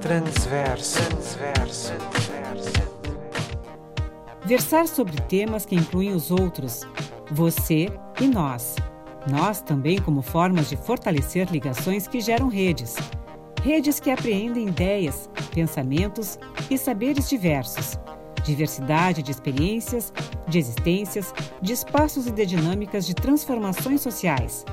[0.00, 0.98] Transverso.
[1.08, 1.92] Transverso.
[4.44, 6.86] Versar sobre temas que incluem os outros,
[7.30, 7.88] você
[8.20, 8.76] e nós.
[9.28, 12.96] Nós também como formas de fortalecer ligações que geram redes.
[13.62, 16.38] Redes que apreendem ideias, pensamentos
[16.70, 17.98] e saberes diversos.
[18.44, 20.12] Diversidade de experiências,
[20.46, 24.64] de existências, de espaços e de dinâmicas de transformações sociais.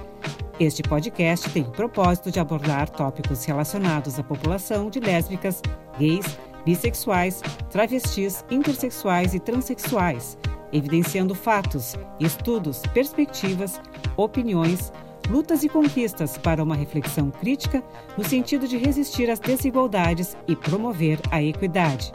[0.57, 5.61] Este podcast tem o propósito de abordar tópicos relacionados à população de lésbicas,
[5.99, 10.37] gays, bissexuais, travestis, intersexuais e transexuais,
[10.71, 13.81] evidenciando fatos, estudos, perspectivas,
[14.15, 14.93] opiniões,
[15.29, 17.83] lutas e conquistas para uma reflexão crítica
[18.17, 22.13] no sentido de resistir às desigualdades e promover a equidade.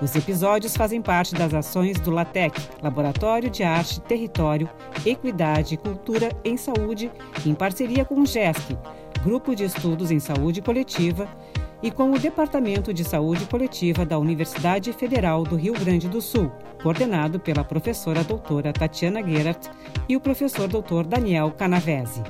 [0.00, 4.68] Os episódios fazem parte das ações do LATEC, Laboratório de Arte, Território,
[5.04, 7.10] Equidade e Cultura em Saúde,
[7.46, 8.76] em parceria com o GESC,
[9.22, 11.26] Grupo de Estudos em Saúde Coletiva,
[11.82, 16.50] e com o Departamento de Saúde Coletiva da Universidade Federal do Rio Grande do Sul,
[16.82, 19.68] coordenado pela professora doutora Tatiana Gerert
[20.08, 22.22] e o professor doutor Daniel Canavese.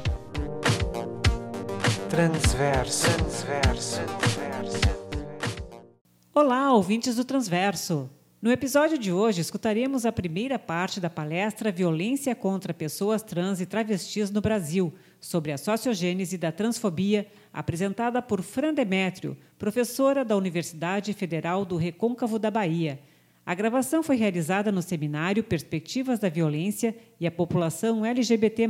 [2.08, 3.10] Transverso.
[3.12, 4.35] Transverso.
[6.38, 8.10] Olá, ouvintes do Transverso!
[8.42, 13.64] No episódio de hoje, escutaremos a primeira parte da palestra Violência contra Pessoas Trans e
[13.64, 21.14] Travestis no Brasil, sobre a sociogênese da transfobia, apresentada por Fran Demétrio, professora da Universidade
[21.14, 23.00] Federal do Recôncavo da Bahia.
[23.46, 28.68] A gravação foi realizada no seminário Perspectivas da Violência e a População LGBT+,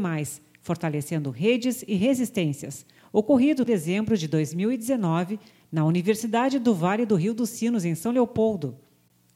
[0.62, 7.34] fortalecendo redes e resistências, ocorrido em dezembro de 2019 na Universidade do Vale do Rio
[7.34, 8.77] dos Sinos, em São Leopoldo.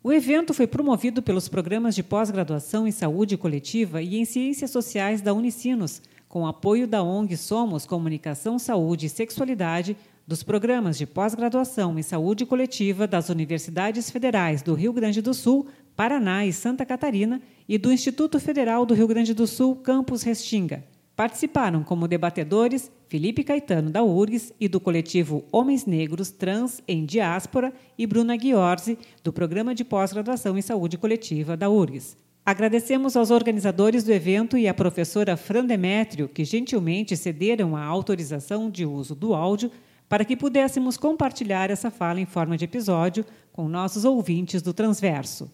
[0.02, 5.20] O evento foi promovido pelos programas de pós-graduação em saúde coletiva e em ciências sociais
[5.20, 11.98] da Unicinos, com apoio da ONG Somos Comunicação, Saúde e Sexualidade, dos programas de pós-graduação
[11.98, 17.42] em saúde coletiva das Universidades Federais do Rio Grande do Sul, Paraná e Santa Catarina
[17.68, 20.84] e do Instituto Federal do Rio Grande do Sul, Campus Restinga.
[21.20, 27.74] Participaram como debatedores Felipe Caetano da URGS e do coletivo Homens Negros Trans em Diáspora
[27.98, 32.16] e Bruna Ghiorzi, do Programa de Pós-Graduação em Saúde Coletiva da URGS.
[32.42, 38.70] Agradecemos aos organizadores do evento e à professora Fran Demétrio, que gentilmente cederam a autorização
[38.70, 39.70] de uso do áudio
[40.08, 45.52] para que pudéssemos compartilhar essa fala em forma de episódio com nossos ouvintes do Transverso.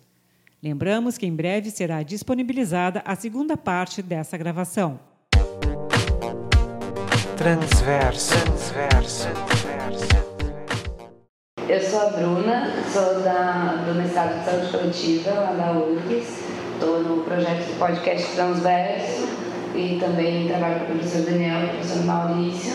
[0.62, 5.15] Lembramos que em breve será disponibilizada a segunda parte dessa gravação.
[7.46, 8.34] Transverso.
[8.40, 9.28] Transverso.
[11.68, 16.42] Eu sou a Bruna, sou da, do mestrado de saúde coletiva lá da URGS.
[16.74, 19.28] Estou no projeto do podcast Transverso
[19.76, 22.74] e também trabalho com o professor Daniel e o professor Maurício.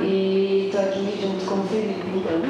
[0.00, 2.40] E estou aqui junto com o Felipe, então.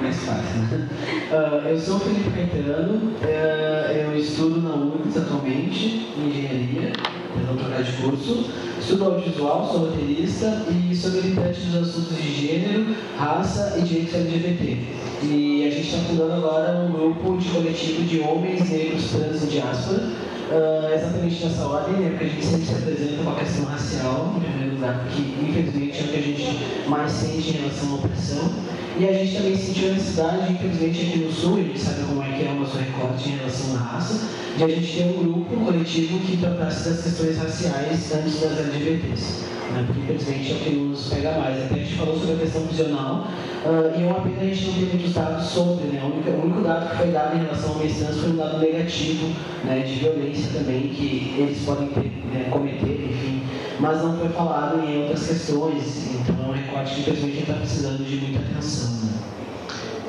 [0.00, 0.88] Mais fácil, né?
[1.32, 6.92] Uh, eu sou o Felipe Caetano, uh, eu estudo na URGS atualmente, em engenharia,
[7.40, 8.50] eu não trocar de curso.
[8.78, 14.78] Estudo audiovisual, sou roteirista e sou militante dos assuntos de gênero, raça e direitos LGBT.
[15.22, 19.46] E a gente está fundando agora um grupo de coletivo de homens negros trans e
[19.46, 20.02] diáspora,
[20.50, 24.34] uh, exatamente nessa ordem, né, porque a gente sempre se apresenta com a questão racial,
[24.36, 27.94] em primeiro lugar, porque infelizmente é o que a gente mais sente em relação à
[27.94, 28.50] opressão.
[28.98, 32.22] E a gente também sentiu a necessidade, infelizmente aqui no Sul, a gente sabe como
[32.22, 34.26] é que é o nosso recorte em relação à raça,
[34.56, 38.58] de a gente ter um grupo, um coletivo que tratasse das questões raciais antes das
[38.58, 39.44] LGBTs.
[39.72, 39.84] Né?
[39.86, 41.62] Porque infelizmente é o que nos pega mais.
[41.62, 43.28] Até a gente falou sobre a questão visional,
[43.66, 45.84] uh, e uma pena a gente não ter muitos dados sobre.
[45.88, 46.00] Né?
[46.02, 48.58] O, único, o único dado que foi dado em relação ao mestrans foi um dado
[48.60, 49.26] negativo
[49.64, 53.42] né, de violência também, que eles podem ter, né, cometer, enfim,
[53.80, 56.14] mas não foi falado em outras questões.
[56.14, 58.90] Então é um recorte que infelizmente está precisando de muita atenção.
[58.90, 59.12] Né?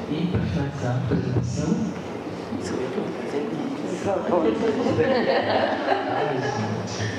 [0.09, 1.75] E para finalizar a apresentação.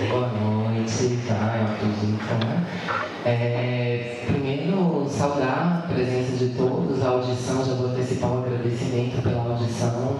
[0.08, 1.56] Boa noite, tá?
[1.58, 2.66] Eu acredito, né?
[3.26, 9.42] É, primeiro, saudar a presença de todos, a audição, já vou antecipar um agradecimento pela
[9.42, 10.16] audição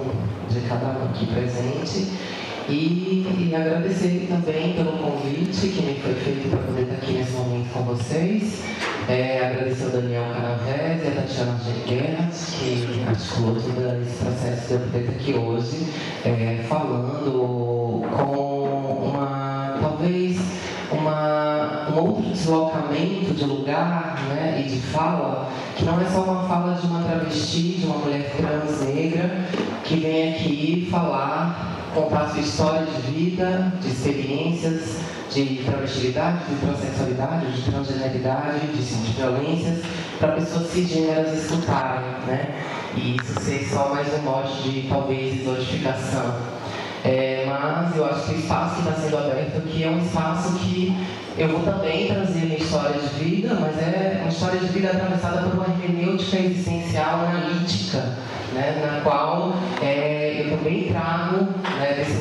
[0.51, 2.13] de cada um aqui presente.
[2.71, 7.73] E, agradecer também pelo convite que me foi feito para poder estar aqui nesse momento
[7.73, 8.63] com vocês.
[9.09, 14.75] É, agradecer ao Daniel Canavés e a Tatiana Gergert, que articulou todo esse processo de
[14.75, 15.87] eu poder estar aqui hoje,
[16.27, 20.39] é, falando com uma, talvez,
[20.93, 26.47] uma, um outro deslocamento de lugar né, e de fala, que não é só uma
[26.47, 29.47] fala de uma travesti, de uma mulher trans negra,
[29.85, 34.99] que vem aqui falar contar sua história de vida, de experiências,
[35.31, 39.85] de travestilidade, de transexualidade, de transgeneridade, de, de violências,
[40.19, 42.55] para pessoas cisgêneras escutarem, né?
[42.97, 46.35] E isso ser só mais um mote de talvez exotificação.
[47.05, 50.59] É, mas eu acho que o espaço que está sendo aberto aqui é um espaço
[50.59, 50.97] que
[51.37, 55.43] eu vou também trazer minha história de vida, mas é uma história de vida atravessada
[55.43, 57.99] por uma hermenêutica existencial analítica,
[58.53, 61.47] né, na qual é, eu também trago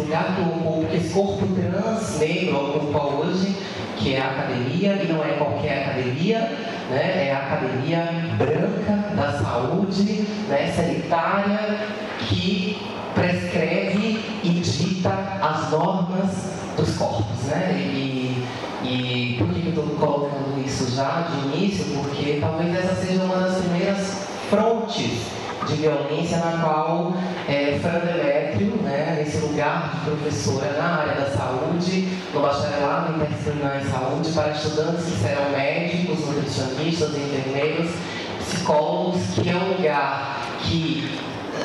[0.09, 3.55] eu ocupo, que esse corpo trans negro ocupa hoje,
[3.97, 6.39] que é a academia, e não é qualquer academia,
[6.89, 11.79] né, é a academia branca da saúde, né, sanitária,
[12.19, 12.77] que
[13.13, 15.09] prescreve e dita
[15.41, 17.43] as normas dos corpos.
[17.45, 17.73] Né?
[17.77, 18.45] E,
[18.83, 21.85] e por que eu estou colocando isso já de início?
[21.95, 25.36] Porque talvez essa seja uma das primeiras frontes
[25.67, 27.13] de violência na qual
[27.47, 33.81] é, Fran Demetrio, né, nesse lugar de professora na área da saúde, no bacharelado interdisciplinar
[33.81, 37.91] em saúde, para estudantes que serão médicos, nutricionistas, enfermeiros,
[38.39, 41.17] psicólogos, que é um lugar que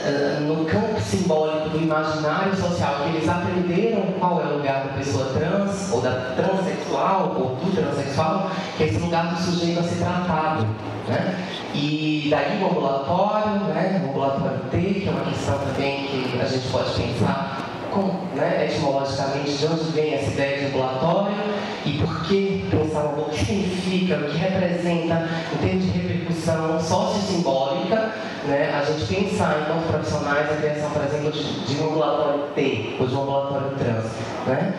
[0.04, 4.92] eh, no campo simbólico do imaginário social, que eles aprenderam qual é o lugar da
[4.94, 9.82] pessoa trans, ou da transexual, ou do transexual, que é esse lugar do sujeito a
[9.82, 10.66] ser tratado.
[11.08, 11.48] Né?
[11.74, 16.44] E daí o ambulatório, né, o ambulatório T, que é uma questão também que a
[16.44, 21.36] gente pode pensar com, né, etimologicamente de onde vem essa ideia de ambulatório
[21.84, 25.90] e por que pensar um pouco o que significa, o que representa em termos de
[25.90, 28.14] repercussão sociosimbólica,
[28.46, 32.96] né, a gente pensar enquanto profissionais a criação, por exemplo, de, de um ambulatório T
[32.98, 34.04] ou de um ambulatório trans.
[34.46, 34.72] Né?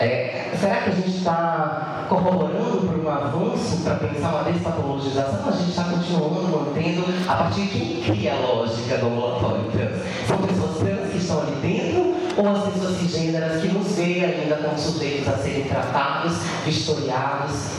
[0.00, 5.46] É, será que a gente está corroborando por um avanço para pensar uma despatologização?
[5.46, 10.00] A gente está continuando mantendo a partir de quem cria a lógica do ambulatório trans?
[10.26, 14.56] São pessoas trans que estão ali dentro ou as pessoas cisgêneras que nos veem ainda
[14.56, 16.32] como sujeitos a serem tratados,
[16.64, 17.72] vistoriados,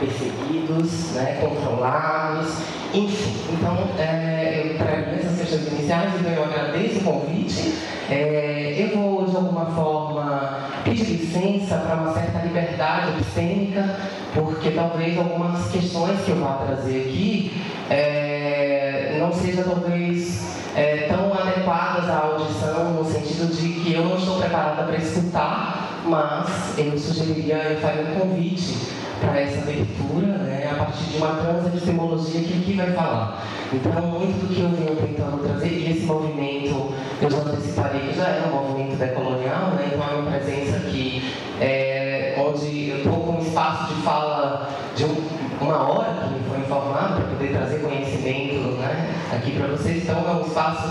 [0.00, 2.48] perseguidos, né, controlados,
[2.92, 3.36] enfim.
[3.52, 7.74] Então, é, eu trago essas questões iniciais, então eu agradeço o convite.
[8.10, 13.96] É, eu vou, de alguma forma, pedir licença para uma certa liberdade epistêmica,
[14.34, 21.32] porque talvez algumas questões que eu vá trazer aqui é, não sejam, talvez, é, tão
[21.32, 26.98] adequadas à audição, no sentido de que eu não estou preparada para escutar, mas eu
[26.98, 32.54] sugeriria, eu faria um convite para essa abertura, né, a partir de uma transepistemologia que
[32.54, 33.44] aqui vai falar.
[33.72, 38.16] Então, muito do que eu venho tentando trazer, e esse movimento, eu já anteciparei que
[38.16, 43.20] já é um movimento decolonial, né, então é uma presença aqui, é, onde eu estou
[43.20, 45.16] com um espaço de fala de um,
[45.60, 50.18] uma hora que me foi informado para poder trazer conhecimento né, aqui para vocês, então
[50.28, 50.88] é um espaço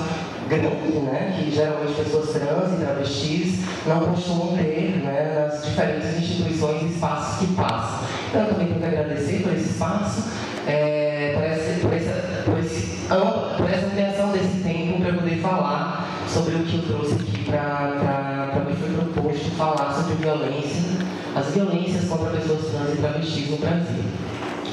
[0.50, 6.82] grande, né, que geralmente pessoas trans e travestis não costumam ter né, nas diferentes instituições
[6.82, 8.00] e espaços que passam.
[8.30, 10.24] Então, eu também tenho que agradecer por esse espaço,
[10.68, 16.10] é, por, essa, por, essa, por, esse, por essa ampliação desse tempo para poder falar
[16.28, 21.06] sobre o que eu trouxe aqui para o que foi proposto falar sobre violência,
[21.36, 24.04] as violências contra pessoas trans e travestis no Brasil.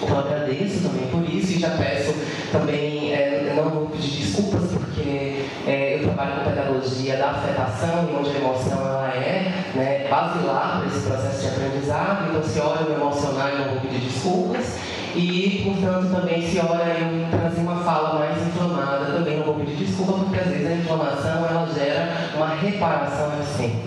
[0.03, 2.15] Então, agradeço também por isso e já peço
[2.53, 8.31] também, é, não vou pedir desculpas, porque é, eu trabalho com pedagogia da afetação onde
[8.31, 12.89] a emoção ela é né, basilar para esse processo de aprendizado, então se hora eu
[12.91, 14.79] me emocionar eu não vou pedir desculpas.
[15.15, 19.76] E, portanto, também se hora eu trazer uma fala mais inflamada, também não vou pedir
[19.76, 23.83] desculpa, porque às vezes a inflamação ela gera uma reparação assim.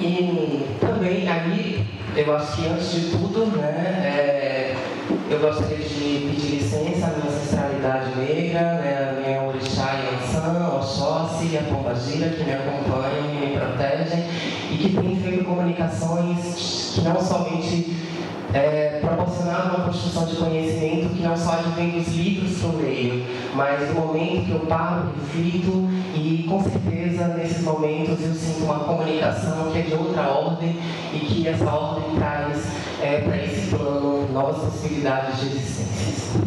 [0.00, 1.84] E também aí,
[2.16, 4.76] eu acho que antes de tudo, né, é,
[5.30, 11.50] eu gostaria de pedir licença à minha ancestralidade negra, né, a minha orixá Yansan, Oxóssi
[11.52, 14.24] e a Pombagira, que me acompanham e me protegem,
[14.70, 18.09] e que têm feito comunicações que não somente
[18.52, 23.26] é, proporcionado uma construção de conhecimento que não só advém dos livros que eu leio,
[23.54, 28.80] mas do momento que eu paro, reflito e com certeza nesses momentos eu sinto uma
[28.80, 30.76] comunicação que é de outra ordem
[31.12, 32.66] e que essa ordem traz
[33.00, 36.40] é, para esse plano novas possibilidades de existência.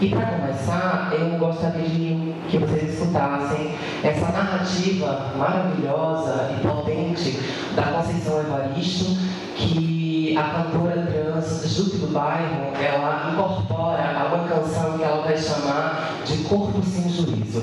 [0.00, 7.40] E para começar, eu gostaria de que vocês escutassem essa narrativa maravilhosa e potente
[7.74, 9.16] da Conceição Evaristo,
[9.56, 9.93] que
[10.36, 16.14] a cantora trans Jupe do Bairro, ela incorpora a uma canção que ela vai chamar
[16.24, 17.62] de Corpo Sem Juízo.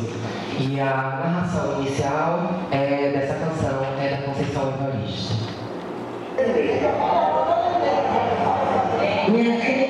[0.60, 5.34] E a narração inicial é, dessa canção é da Conceição Evaristo.
[9.30, 9.81] Minha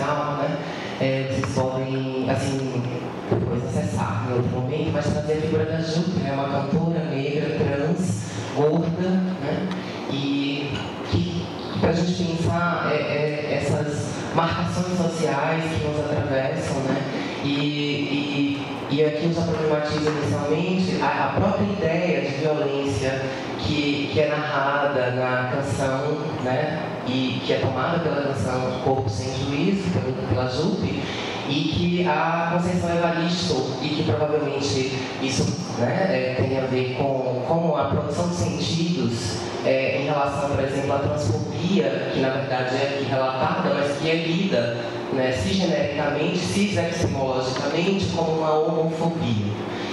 [0.00, 0.58] né?
[1.00, 2.82] É, vocês podem, assim,
[3.30, 6.32] depois acessar em outro momento, mas trazer a figura da Júpiter, é né?
[6.34, 8.22] uma cantora negra, trans,
[8.54, 9.68] gorda, né?
[10.10, 10.72] E
[11.10, 11.46] que,
[11.80, 17.02] para a gente pensar é, é, essas marcações sociais que nos atravessam, né?
[17.44, 23.20] E, e, e aqui eu já problematizo inicialmente a, a própria ideia de violência
[23.58, 26.91] que, que é narrada na canção, né?
[27.06, 29.84] e que é tomada pela canção Corpo Sem Juízo,
[30.28, 31.02] pela Jupe,
[31.48, 35.44] e que a Conceição Evaristo, e que provavelmente isso
[35.78, 40.64] né, é, tem a ver com, como a produção de sentidos é, em relação, por
[40.64, 44.78] exemplo, à transfobia, que na verdade é aqui relatada, mas que é lida
[45.12, 49.52] né, cisgenericamente, cisepsimologicamente, como uma homofobia.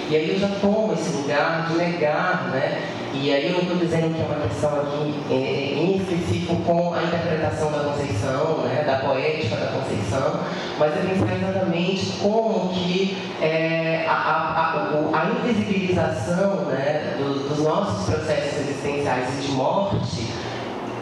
[0.10, 2.82] E aí eu já tomo esse lugar de negar né,
[3.13, 6.56] e aí eu não estou dizendo que é uma questão aqui é, é, em específico
[6.58, 10.39] com a interpretação da Conceição, né, da poética da Conceição,
[10.78, 17.60] mas é pensar exatamente como que é, a, a, a, a, invisibilização né, dos, dos
[17.60, 20.28] nossos processos existenciais e de morte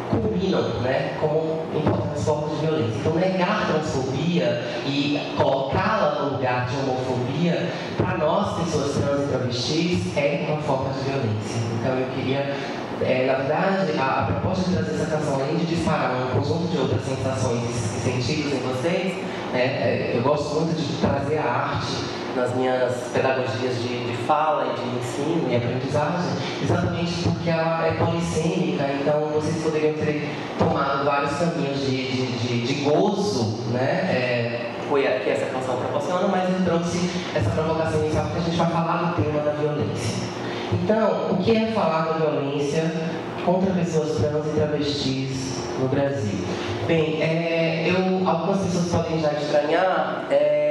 [0.10, 3.00] culminam né, como importantes formas de violência.
[3.00, 10.18] Então, negar transfobia e colocá-la no lugar de homofobia, para nós, pessoas trans e travestis,
[10.18, 11.62] é uma forma de violência.
[11.80, 12.56] Então, eu queria
[13.02, 16.68] é, na verdade, a, a, proposta de trazer essa canção, além de disparar um conjunto
[16.72, 19.14] de outras sensações e sentidos em vocês,
[19.54, 24.68] né, é, eu gosto muito de trazer a arte nas minhas pedagogias de, de, fala
[24.68, 26.30] e de ensino e aprendizagem,
[26.62, 30.30] exatamente porque ela é polissêmica, então vocês poderiam ter
[30.60, 33.82] tomado vários caminhos de, de, de, de gozo, né?
[33.82, 38.70] É, foi essa canção proporciona, mas eu trouxe essa provocação inicial porque a gente vai
[38.70, 40.28] falar do tema da violência.
[40.72, 42.92] Então, o que é falar da violência
[43.44, 46.46] contra pessoas trans e travestis no Brasil?
[46.86, 50.67] Bem, é, eu, algumas pessoas podem já estranhar, é,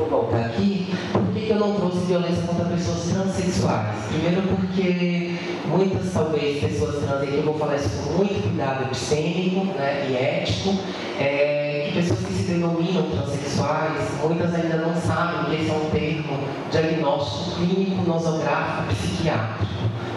[0.00, 4.06] vou voltar aqui, por que eu não trouxe violência contra pessoas transexuais?
[4.08, 9.66] Primeiro porque muitas, talvez, pessoas trans, e eu vou falar isso com muito cuidado epistêmico
[9.76, 10.74] né, e ético,
[11.18, 15.90] é, que pessoas que se denominam transexuais, muitas ainda não sabem que esse é um
[15.90, 16.38] termo
[16.70, 19.66] diagnóstico clínico nosográfico psiquiátrico,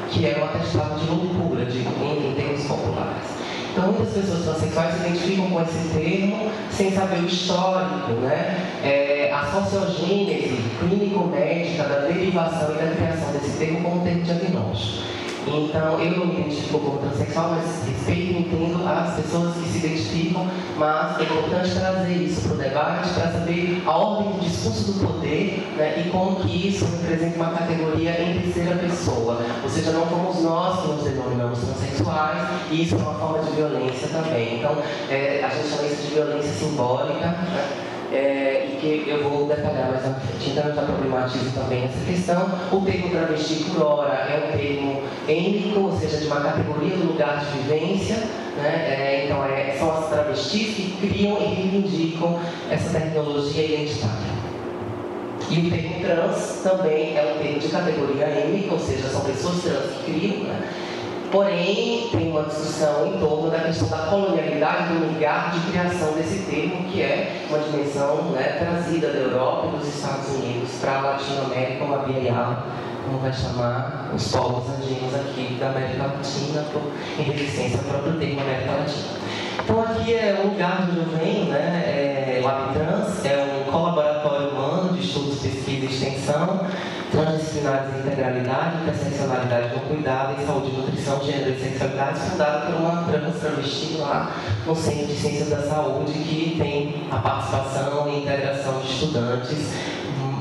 [0.10, 3.33] que é um atestado de loucura, de, em termos populares.
[3.82, 8.70] Muitas pessoas transexuais se identificam com esse termo sem saber o histórico, né?
[8.84, 15.13] É, a sociogênese clínico-médica da derivação e da criação desse termo como termo diagnóstico.
[15.48, 19.78] Então, eu não me identifico como transexual, mas respeito e entendo as pessoas que se
[19.80, 24.94] identificam, mas é importante trazer isso para o debate para saber a ordem do discurso
[24.94, 29.40] do poder né, e como que isso representa uma categoria em terceira pessoa.
[29.64, 33.52] Ou seja, não fomos nós que nos denominamos transexuais e isso é uma forma de
[33.52, 34.60] violência também.
[34.60, 34.78] Então,
[35.10, 37.28] é, a gente chama isso de violência simbólica.
[37.28, 37.93] Né?
[38.14, 40.52] É, e que eu vou detalhar mais à frente.
[40.52, 42.50] Então, eu já problematizo também essa questão.
[42.72, 47.08] O termo travesti, por hora, é um termo ênico, ou seja, de uma categoria do
[47.08, 48.18] lugar de vivência.
[48.58, 48.70] Né?
[48.88, 54.34] É, então, é, são as travestis que criam e reivindicam essa tecnologia identitária.
[55.50, 59.62] E o termo trans também é um termo de categoria ênica, ou seja, são pessoas
[59.62, 60.70] trans que criam, né?
[61.34, 66.44] Porém, tem uma discussão em torno da questão da colonialidade do lugar de criação desse
[66.44, 71.02] termo, que é uma dimensão né, trazida da Europa e dos Estados Unidos para a
[71.02, 72.32] Latinoamérica, uma Bia
[73.04, 76.84] como vai chamar os povos andinos aqui da América Latina, por,
[77.20, 79.24] em resistência ao próprio termo América Latina.
[79.64, 81.84] Então aqui é o lugar onde eu venho, né?
[81.88, 86.60] É Labtrans, é um colaboratório humano de estudos, pesquisa e extensão,
[87.14, 93.04] transdisciplinares em integralidade, interseccionalidade com cuidado em saúde, nutrição, gênero e sexualidade, fundada por uma
[93.04, 94.32] trans travesti lá
[94.66, 99.74] no Centro de Ciências da Saúde, que tem a participação e integração de estudantes,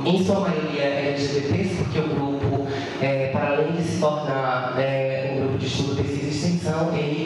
[0.05, 2.67] em sua maioria LGBTs, porque o grupo,
[3.01, 7.22] é, para além de se tornar é, um grupo de estudo, pesquisa e extensão, ele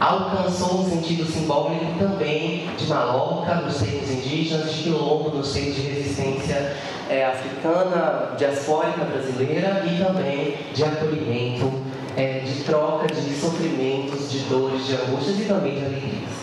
[0.00, 5.82] alcançou um sentido simbólico também de maloca nos termos indígenas, de quilombo nos termos de
[5.82, 6.74] resistência
[7.10, 11.70] é, africana, diaspórica brasileira e também de acolhimento,
[12.16, 16.40] é, de troca de sofrimentos, de dores, de angústias e também de alegrias.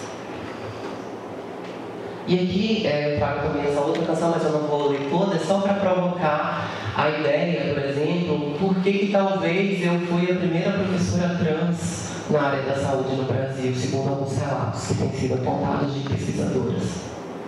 [2.27, 5.39] E aqui é, trago também essa outra canção, mas eu não vou ler toda, é
[5.39, 11.37] só para provocar a ideia, por exemplo, por que talvez eu fui a primeira professora
[11.39, 11.96] trans
[12.29, 16.83] na área da saúde no Brasil, segundo alguns relatos que têm sido apontados de pesquisadoras.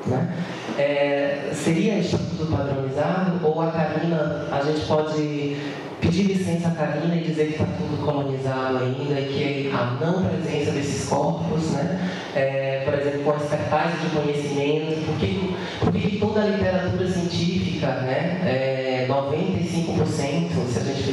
[0.05, 0.33] Né?
[0.77, 5.57] É, seria instituto padronizado ou a Karina, a gente pode
[5.99, 10.23] pedir licença à Karina e dizer que está tudo colonizado ainda e que a não
[10.23, 12.09] presença desses corpos, né?
[12.33, 18.41] É, por exemplo, com as cartazes de conhecimento, porque, porque toda a literatura científica, né?
[18.45, 18.78] É,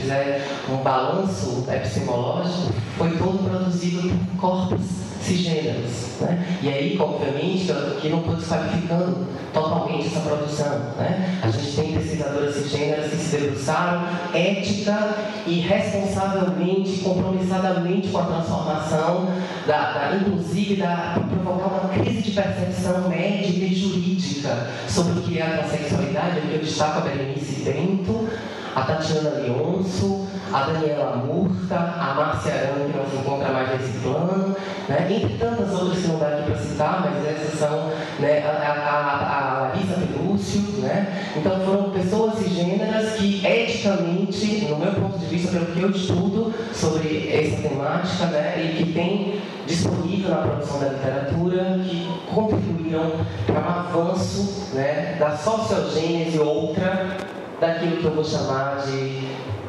[0.06, 4.80] fizer um balanço epistemológico, foi todo produzido por corpos
[5.20, 6.20] cisgêneros.
[6.20, 6.58] Né?
[6.62, 10.78] E aí, obviamente, aqui não estou desqualificando totalmente essa produção.
[10.96, 11.40] Né?
[11.42, 19.26] A gente tem pesquisadoras cisgêneras que se debruçaram ética e responsavelmente, compromissadamente com a transformação,
[19.66, 25.38] da, da inclusive da, provocar uma crise de percepção médica e jurídica sobre o que
[25.38, 26.38] é a transexualidade.
[26.38, 28.28] Aqui eu destaco a Berenice Bento,
[28.76, 33.98] a Tatiana Leonço, a Daniela Murta, a Márcia Arão, que não se encontra mais nesse
[34.00, 34.54] plano,
[34.86, 35.08] né?
[35.10, 39.38] entre tantas outras que não dá aqui para citar, mas essas são né, a, a,
[39.38, 41.30] a Larissa Pelúcio, né?
[41.34, 46.54] então foram pessoas cisgêneras que eticamente, no meu ponto de vista, pelo que eu estudo
[46.74, 53.10] sobre essa temática, né, e que tem disponível na produção da literatura, que contribuíram
[53.46, 57.16] para um avanço né, da sociogênese outra
[57.60, 59.20] daquilo que eu vou chamar de,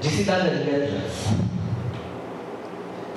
[0.02, 1.48] de cidadania trans.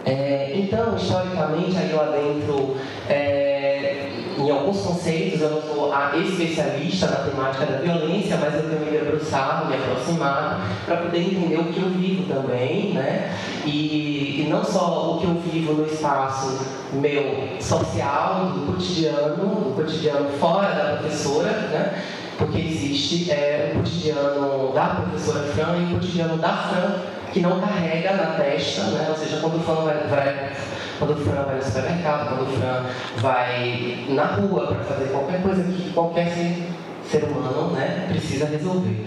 [0.04, 2.76] É, então, historicamente, aí eu adentro
[3.08, 8.62] é, em alguns conceitos, eu não sou a especialista na temática da violência, mas eu
[8.62, 13.36] tenho me debruçado, me aproximado, para poder entender o que eu vivo também, né?
[13.66, 16.58] E, e não só o que eu vivo no espaço
[16.94, 22.02] meu social, do cotidiano, do cotidiano fora da professora, né?
[22.40, 26.94] Porque existe é, o cotidiano da professora Fran e o cotidiano da Fran,
[27.30, 29.06] que não carrega na testa, né?
[29.10, 30.52] Ou seja, quando o Fran vai, vai
[30.98, 32.84] quando o Fran vai no supermercado, quando o Fran
[33.18, 36.32] vai na rua para fazer qualquer coisa que qualquer
[37.10, 39.04] ser, humano né, precisa resolver.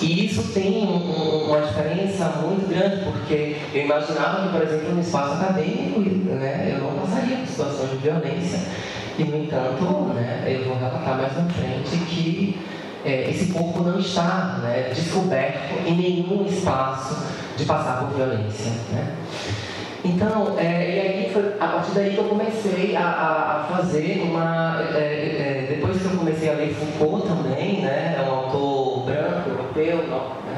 [0.00, 5.00] E isso tem um, uma diferença muito grande, porque eu imaginava que, por exemplo, no
[5.00, 8.60] espaço acadêmico, né, eu não passaria por situações de violência.
[9.18, 12.58] E, no entanto, né, eu vou relatar mais na frente que
[13.04, 18.70] é, esse corpo não está né, descoberto em nenhum espaço de passar por violência.
[18.90, 19.16] Né?
[20.04, 24.82] Então, é, e aí foi a partir daí que eu comecei a, a, fazer uma.
[24.94, 29.50] É, é, depois que eu comecei a ler Foucault também, né, é um autor branco,
[29.50, 30.51] europeu, não, né,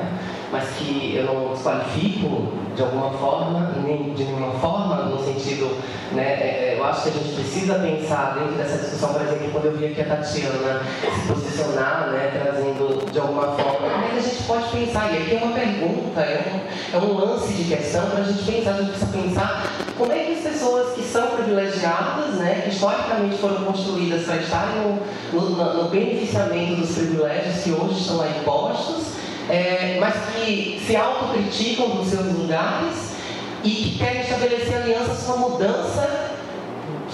[0.55, 5.77] mas que eu não desqualifico de alguma forma, nem de nenhuma forma, no sentido,
[6.13, 9.51] né, é, é, eu acho que a gente precisa pensar dentro dessa discussão, por exemplo,
[9.51, 14.11] quando eu vi aqui a Tatiana se posicionar, né, trazendo de alguma forma, como é
[14.11, 15.13] que a gente pode pensar?
[15.13, 16.63] E aqui é uma pergunta, é
[16.95, 19.67] um, é um lance de questão para a gente pensar, a gente precisa pensar
[19.99, 24.99] como é que as pessoas que são privilegiadas, né, que historicamente foram construídas para estarem
[25.33, 29.14] no, no, no beneficiamento dos privilégios que hoje estão lá impostos,
[29.49, 33.15] é, mas que se autocriticam dos seus lugares
[33.63, 36.35] e que querem estabelecer alianças com a mudança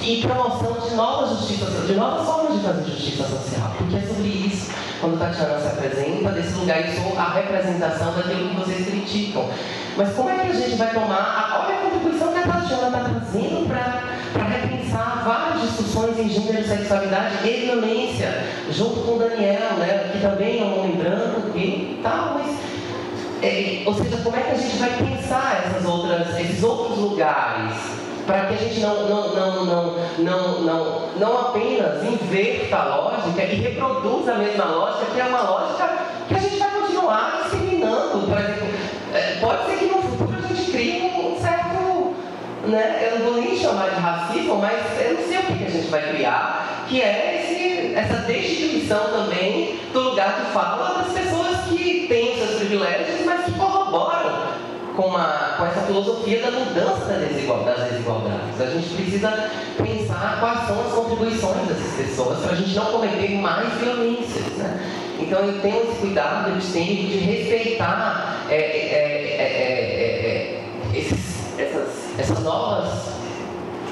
[0.03, 3.73] e promoção de novas justiças, de novas formas de fazer justiça social.
[3.77, 8.49] Porque é sobre isso, quando Tatiana se apresenta, desse lugar eu sou a representação daquilo
[8.51, 9.49] que vocês criticam.
[9.97, 13.01] Mas como é que a gente vai tomar, olha a contribuição que a Tatiana está
[13.01, 14.01] trazendo para
[15.01, 20.65] repensar várias discussões em gênero, sexualidade e violência, junto com Daniel, né, que também é
[20.65, 22.59] um homem branco e tal, mas
[23.43, 27.75] é, ou seja, como é que a gente vai pensar essas outras, esses outros lugares
[28.27, 33.43] para que a gente não, não, não, não, não, não, não apenas inverta a lógica
[33.43, 35.89] e reproduza a mesma lógica, que é uma lógica
[36.29, 38.27] que a gente vai continuar discriminando.
[38.27, 38.69] Por exemplo,
[39.15, 42.15] é, pode ser que no futuro a gente crie um certo,
[42.67, 43.10] né,
[44.59, 49.11] mas eu não sei o que a gente vai criar, que é esse, essa destituição
[49.11, 54.51] também do lugar de fala das pessoas que têm seus privilégios, mas que corroboram
[54.97, 58.61] com, uma, com essa filosofia da mudança das desigualdades.
[58.61, 63.31] A gente precisa pensar quais são as contribuições dessas pessoas para a gente não cometer
[63.37, 64.47] mais violências.
[64.57, 64.81] Né?
[65.19, 70.61] Então eu tenho esse cuidado epistêmico de respeitar é, é, é,
[71.59, 73.20] essas, essas novas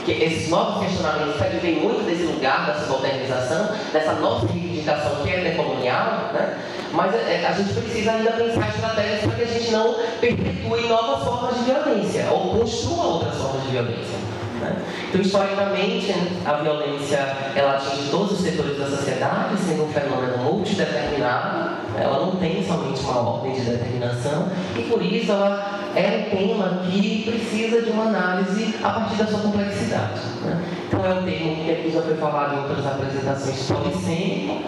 [0.08, 5.30] que esses novos questionamentos que vem muito desse lugar da subalternização, dessa nossa reivindicação que
[5.30, 6.58] é decolonial, né?
[6.92, 11.24] mas é, a gente precisa ainda pensar estratégias para que a gente não perpetue novas
[11.24, 14.27] formas de violência ou construa outras formas de violência.
[14.60, 14.76] Né?
[15.08, 17.18] Então, historicamente, a violência
[17.54, 21.78] ela atinge todos os setores da sociedade, sendo um fenômeno multideterminado.
[21.98, 26.82] Ela não tem somente uma ordem de determinação e, por isso, ela é um tema
[26.84, 30.20] que precisa de uma análise a partir da sua complexidade.
[30.44, 30.62] Né?
[30.86, 34.62] Então, é um termo que aqui já foi falado em outras apresentações polissêmico,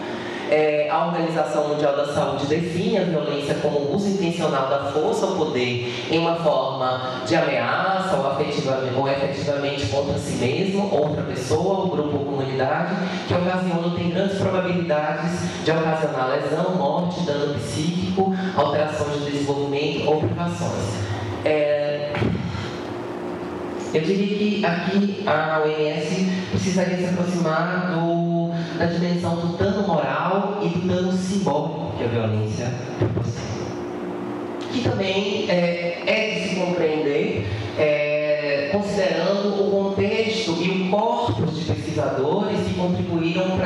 [0.51, 5.37] é, a Organização Mundial da Saúde define a violência como uso intencional da força ou
[5.37, 11.85] poder em uma forma de ameaça ou, afetivamente, ou efetivamente contra si mesmo, outra pessoa,
[11.85, 12.95] um grupo ou comunidade,
[13.29, 20.09] que ocasiona ou tem grandes probabilidades de ocasionar lesão, morte, dano psíquico, alterações de desenvolvimento
[20.09, 21.11] ou privações.
[21.45, 22.11] É,
[23.93, 28.30] eu diria que aqui a OMS precisaria se aproximar do,
[28.81, 33.51] da dimensão do dano moral e do dano simbólico que a violência proporciona.
[34.71, 41.65] Que também é, é de se compreender, é, considerando o contexto e o corpus de
[41.65, 43.59] pesquisadores que contribuíram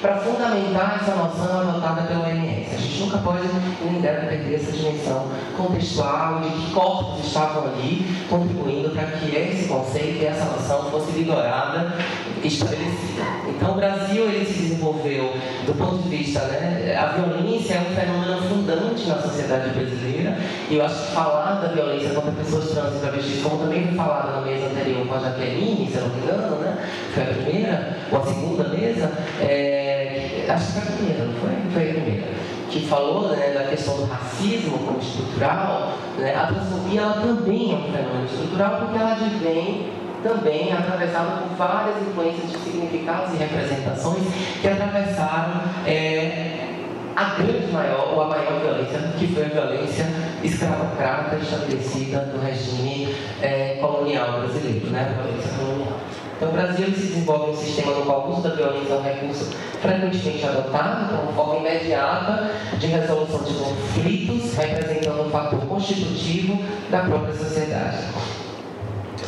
[0.00, 2.59] para fundamentar essa noção adotada pela OMS.
[3.00, 3.48] Nunca pode
[3.82, 9.68] nem deve perder essa dimensão contextual de que corpos estavam ali contribuindo para que esse
[9.68, 11.94] conceito e essa noção fosse vigorada
[12.42, 13.22] e estabelecida.
[13.48, 15.32] Então, o Brasil ele se desenvolveu
[15.66, 20.36] do ponto de vista, né, a violência é um fenômeno fundante na sociedade brasileira
[20.68, 23.96] e eu acho que falar da violência contra pessoas trans e travestis, como também foi
[23.96, 27.26] falado na mesa anterior com a Jaqueline, se eu não me engano, né, foi a
[27.26, 31.50] primeira ou a segunda mesa, é, acho que foi a primeira, não foi?
[31.72, 32.59] Foi a primeira.
[32.70, 37.74] Que falou né, da questão do racismo como estrutural, né, a transfobia ela também é
[37.74, 39.90] um fenômeno estrutural porque ela advém
[40.22, 44.22] também atravessada por várias influências de significados e representações
[44.60, 46.70] que atravessaram é,
[47.16, 50.06] a grande maior ou a maior violência, que foi a violência
[50.42, 55.08] escravocrata estabelecida no regime é, colonial brasileiro, né?
[55.10, 55.98] a violência colonial.
[56.40, 59.02] Então, o Brasil se desenvolve um sistema no qual o uso da violência é um
[59.02, 67.00] recurso frequentemente adotado como forma imediata de resolução de conflitos, representando um fator constitutivo da
[67.00, 67.98] própria sociedade.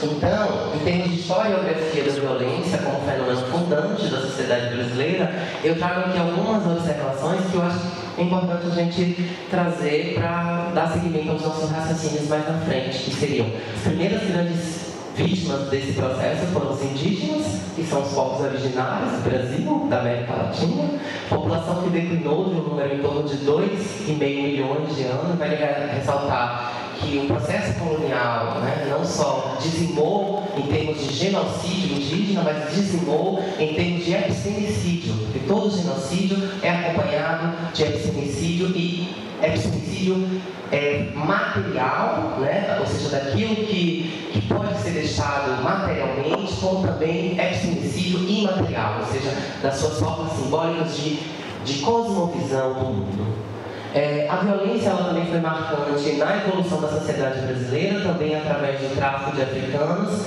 [0.03, 6.09] Então, em termos de historiografia da violência como fenômeno fundante da sociedade brasileira, eu trago
[6.09, 7.81] aqui algumas observações que eu acho
[8.17, 13.49] importante a gente trazer para dar seguimento aos nossos raciocínios mais na frente, que seriam
[13.77, 19.31] as primeiras grandes vítimas desse processo foram os indígenas, que são os povos originários do
[19.31, 20.91] Brasil, da América Latina,
[21.29, 25.49] população que declinou de um número em torno de 2,5 milhões de anos, vai
[25.95, 32.75] ressaltar que o processo colonial né, não só dizimou em termos de genocídio indígena, mas
[32.75, 40.29] dizimou em termos de epistemicídio, porque todo genocídio é acompanhado de epistemicídio e epistemicídio
[40.73, 48.21] é, material, né, ou seja, daquilo que, que pode ser deixado materialmente, como também epistemicídio
[48.27, 51.19] imaterial, ou seja, das suas formas simbólicas de,
[51.63, 53.53] de cosmovisão do mundo.
[53.95, 58.97] É, a violência ela também foi marcante na evolução da sociedade brasileira, também através do
[58.97, 60.25] tráfico de africanos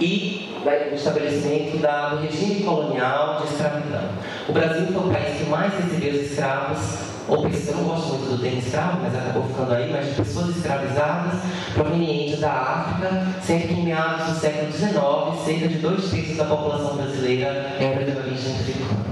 [0.00, 0.56] e
[0.90, 4.08] do estabelecimento da, do regime colonial de escravidão.
[4.48, 6.78] O Brasil foi o país que mais recebeu os escravos,
[7.28, 10.56] ou eu não gosto muito do termo escravo, mas acabou ficando aí, mas de pessoas
[10.56, 11.40] escravizadas
[11.74, 16.96] provenientes da África, que em meados do século XIX, cerca de dois terços da população
[16.96, 19.08] brasileira era de origem africana.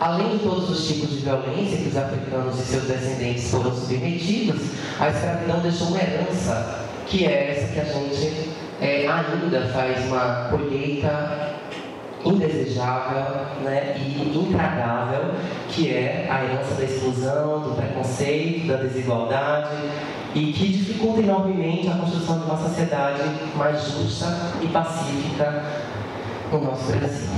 [0.00, 4.60] Além de todos os tipos de violência que os africanos e seus descendentes foram submetidos,
[4.98, 10.48] a escravidão deixou uma herança, que é essa que a gente é, ainda faz uma
[10.50, 11.48] colheita
[12.32, 15.34] indesejável né, e intragável,
[15.68, 19.76] que é a herança da exclusão, do preconceito, da desigualdade
[20.34, 23.22] e que dificulta enormemente a construção de uma sociedade
[23.56, 24.26] mais justa
[24.62, 25.64] e pacífica
[26.52, 27.28] no nosso Brasil.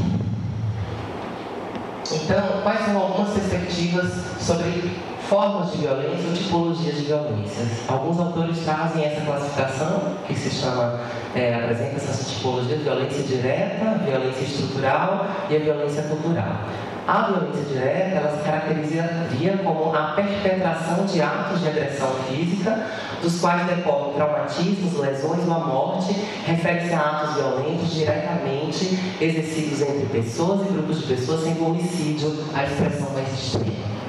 [2.12, 4.90] Então, quais são algumas perspectivas sobre
[5.30, 7.64] formas de violência ou tipologias de violência?
[7.86, 10.98] Alguns autores trazem essa classificação, que se chama,
[11.36, 16.64] é, apresenta essas tipologias, violência direta, violência estrutural e a violência cultural.
[17.06, 22.86] A violência direta ela se caracterizaria como a perpetração de atos de agressão física,
[23.22, 26.12] dos quais decorrem traumatismos, lesões ou a morte,
[26.44, 32.64] refere-se a atos violentos diretamente exercidos entre pessoas e grupos de pessoas, sendo homicídio a
[32.64, 33.99] expressão mais extrema.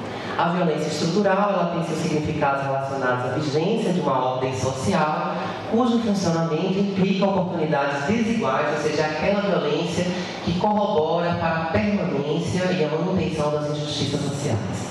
[0.42, 5.36] A violência estrutural ela tem seus significados relacionados à vigência de uma ordem social,
[5.70, 10.04] cujo funcionamento implica oportunidades desiguais, ou seja, aquela violência
[10.44, 14.90] que corrobora para a permanência e a manutenção das injustiças sociais.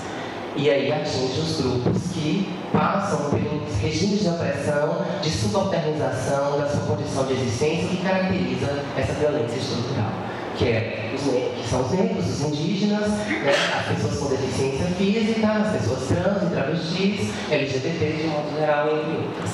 [0.55, 6.95] E aí atinge os grupos que passam pelos regimes de opressão, de subalternização da sua
[6.95, 10.30] condição de existência que caracteriza essa violência estrutural
[10.61, 15.49] que, é os, que são os negros, os indígenas, né, as pessoas com deficiência física,
[15.49, 19.51] as pessoas trans e travestis, LGBT de modo geral, entre outros.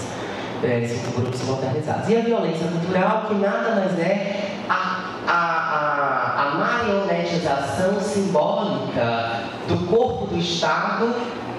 [0.65, 2.09] É, esses grupos modernizados.
[2.09, 9.87] E a violência cultural, que nada mais é a, a, a, a marionetização simbólica do
[9.87, 11.15] corpo do Estado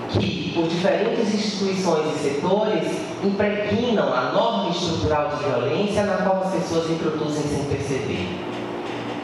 [0.10, 2.88] que, por diferentes instituições e setores,
[3.24, 8.47] impregnam a norma estrutural de violência na qual as pessoas reproduzem sem perceber.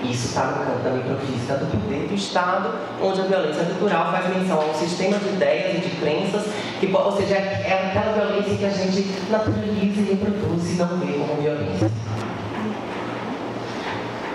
[0.03, 4.35] Isso está no campo da microfísica do poder do Estado, onde a violência cultural faz
[4.35, 6.43] menção a um sistema de ideias e de crenças,
[6.79, 11.13] que, ou seja, é aquela violência que a gente naturaliza e reproduz e não vê
[11.13, 11.89] como violência.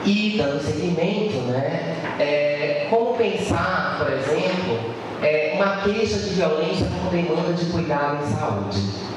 [0.04, 4.78] E, dando seguimento, né, é, como pensar, por exemplo,
[5.22, 9.08] é, uma queixa de violência como demanda de cuidado em saúde?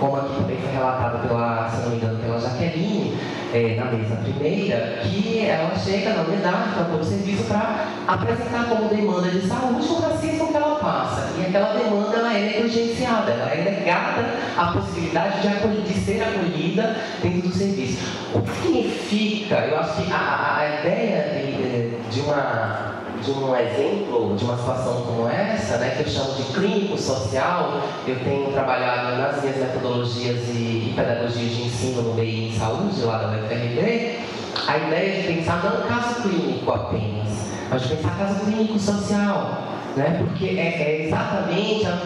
[0.00, 3.18] como aqui também foi relatado pela, se não me engano, pela Jaqueline,
[3.52, 8.68] é, na mesa primeira, que ela chega na unidade para todo o serviço para apresentar
[8.68, 11.28] como demanda de saúde o racismo que ela passa.
[11.38, 14.24] E aquela demanda ela é negligenciada, ela é negada
[14.56, 17.98] a possibilidade de, acolher, de ser acolhida dentro do serviço.
[18.34, 22.99] O que significa, eu acho que a, a ideia de, de uma
[23.32, 27.80] de um exemplo de uma situação como essa, né, que eu chamo de clínico social,
[28.06, 33.18] eu tenho trabalhado nas minhas metodologias e, pedagogias de ensino no BI em saúde, lá
[33.18, 34.18] da UFRB,
[34.66, 37.28] a ideia de pensar não caso clínico apenas,
[37.68, 39.62] pode pensar caso clínico social,
[39.96, 40.16] né?
[40.18, 41.98] porque é, é exatamente a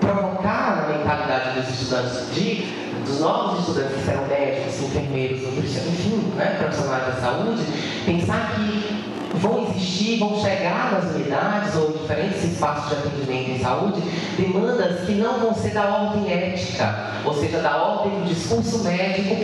[0.00, 6.32] provocar na mentalidade dos estudantes, de, dos novos estudantes que serão médicos, enfermeiros, nutricionistas, enfim,
[6.36, 6.56] né?
[6.58, 7.62] profissionais da saúde,
[8.04, 8.97] pensar que
[9.40, 14.02] vão existir, vão chegar nas unidades ou em diferentes espaços de atendimento em saúde,
[14.36, 19.36] demandas que não vão ser da ordem ética, ou seja, da ordem do discurso médico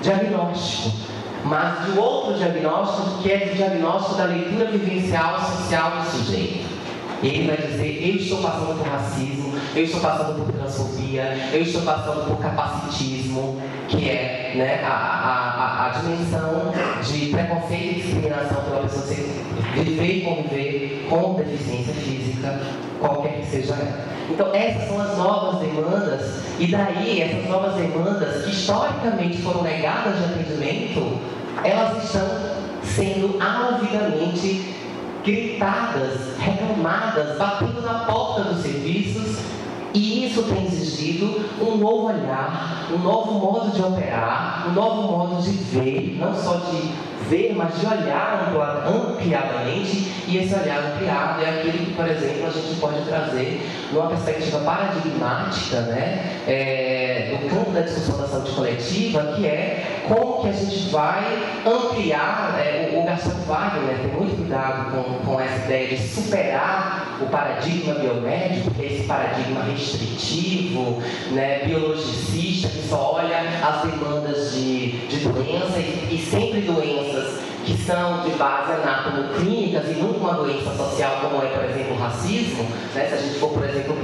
[0.00, 0.96] diagnóstico,
[1.44, 6.72] mas de outro diagnóstico que é o diagnóstico da leitura vivencial social do sujeito.
[7.22, 11.82] Ele vai dizer: Eu estou passando por racismo, eu estou passando por transfobia, eu estou
[11.82, 18.82] passando por capacitismo, que é né, a, a, a, dimensão de preconceito e discriminação pela
[18.82, 22.60] pessoa ser, viver e conviver com deficiência física,
[23.00, 24.12] qualquer que seja ela.
[24.30, 30.18] Então, essas são as novas demandas, e daí essas novas demandas que historicamente foram negadas
[30.18, 31.18] de atendimento,
[31.64, 32.28] elas estão
[32.82, 34.74] sendo alvidamente
[35.24, 39.38] gritadas, reclamadas, batendo na porta dos serviços,
[39.94, 45.42] e isso tem exigido um novo olhar, um novo modo de operar, um novo modo
[45.42, 46.92] de ver, não só de
[47.28, 48.52] ver, mas de olhar
[48.86, 54.08] ampliadamente, e esse olhar ampliado é aquele que, por exemplo, a gente pode trazer numa
[54.08, 60.48] perspectiva paradigmática, né, é, do campo da discussão da saúde coletiva, que é como que
[60.48, 61.24] a gente vai
[61.66, 67.01] ampliar, é, o, Garçom Wagner né, tem muito cuidado com, com essa ideia de superar
[67.22, 74.52] o paradigma biomédico, que é esse paradigma restritivo, né, biologicista, que só olha as demandas
[74.52, 80.34] de, de doença e, e sempre doenças que são de base anatomo-clínicas e nunca uma
[80.34, 83.06] doença social como é, por exemplo, o racismo, né?
[83.08, 83.96] se a gente for, por exemplo,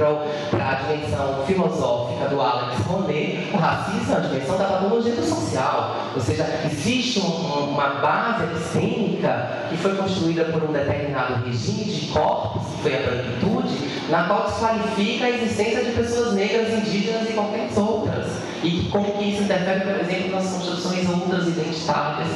[0.51, 5.25] para a dimensão filosófica do Alex Roné, o racismo é a dimensão da patologia do
[5.25, 11.85] social, ou seja, existe um, uma base epistêmica que foi construída por um determinado regime
[11.85, 17.29] de corpos, que foi a branquitude, na qual desqualifica a existência de pessoas negras, indígenas
[17.29, 18.27] e qualquer outras,
[18.62, 22.29] e como que isso interfere, por exemplo, nas construções outras identitárias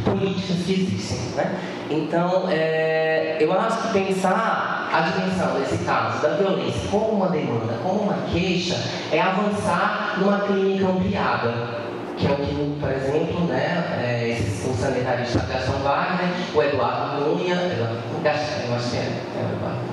[0.00, 1.18] políticas que existem.
[1.36, 1.58] Né?
[1.90, 7.74] Então, é, eu acho que pensar a dimensão, nesse caso, da violência como uma demanda,
[7.82, 8.76] como uma queixa,
[9.12, 11.80] é avançar numa clínica ampliada,
[12.16, 17.24] que é o que, por exemplo, né, é, esse, o sanitarista Gaston Wagner, o Eduardo
[17.24, 19.90] Cunha, eu acho que é, é o Eduardo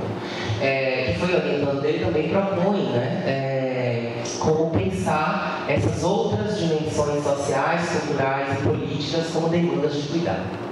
[0.59, 7.89] é, que foi orientando dele, também propõe, né, é, como pensar essas outras dimensões sociais,
[7.89, 10.67] culturais e políticas como demandas de cuidado.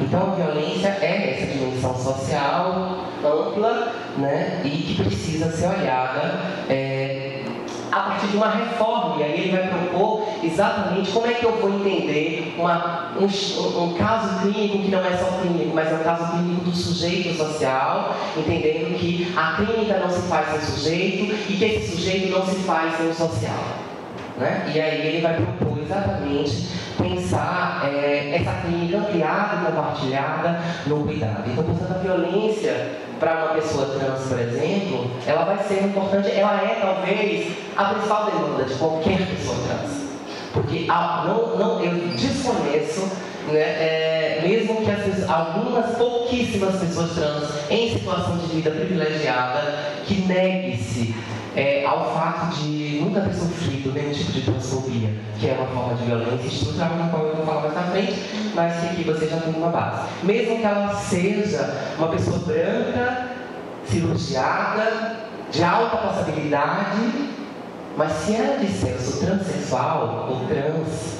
[0.00, 7.44] Então, a violência é essa dimensão social ampla né, e que precisa ser olhada é,
[7.92, 9.20] a partir de uma reforma.
[9.20, 13.94] E aí ele vai propor exatamente como é que eu vou entender uma, um, um,
[13.94, 18.16] caso clínico que não é só clínico, mas é um caso clínico do sujeito social,
[18.36, 22.56] entendendo que a clínica não se faz sem sujeito e que esse sujeito não se
[22.56, 23.91] faz sem o social.
[24.36, 24.72] Né?
[24.74, 31.50] E aí ele vai propor exatamente pensar é, essa clínica ampliada e compartilhada no cuidado.
[31.50, 36.60] Então, pensando a violência para uma pessoa trans, por exemplo, ela vai ser importante, ela
[36.62, 40.02] é talvez a principal demanda de qualquer pessoa trans.
[40.52, 43.08] Porque ah, não, não, eu desconheço,
[43.48, 50.22] né, é, mesmo que as, algumas pouquíssimas pessoas trans em situação de vida privilegiada, que
[50.22, 51.14] negue-se
[51.54, 55.94] é, ao fato de nunca ter sofrido nenhum tipo de transfobia, que é uma forma
[55.94, 58.14] de violência estrutural, na qual eu vou falar mais na frente,
[58.54, 60.08] mas que aqui você já tem uma base.
[60.22, 63.28] Mesmo que ela seja uma pessoa branca,
[63.86, 65.16] cirurgiada,
[65.50, 67.30] de alta passabilidade,
[67.96, 71.18] mas se ela disser eu sou transexual ou trans,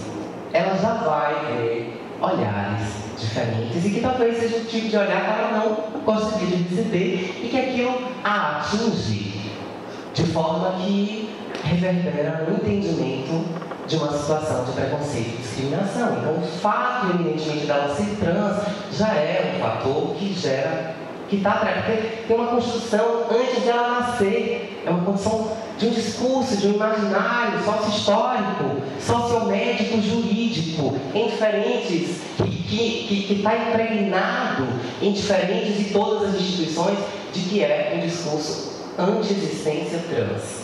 [0.54, 5.40] ela já vai ter olhares diferentes e que talvez seja o tipo de olhar que
[5.40, 9.31] ela não gostaria de receber e que aquilo a atinge
[10.14, 11.30] de forma que
[11.64, 13.44] reverbera no entendimento
[13.86, 16.18] de uma situação de preconceito e discriminação.
[16.18, 18.62] Então, o fato, evidentemente, dela ser trans
[18.96, 20.94] já é um fator que gera,
[21.28, 25.90] que está porque tem uma construção antes de ela nascer, é uma construção de um
[25.90, 34.66] discurso, de um imaginário sócio-histórico, sociomédico, jurídico, em diferentes, que está impregnado
[35.00, 36.98] em diferentes e todas as instituições
[37.32, 40.62] de que é um discurso anti-existência trans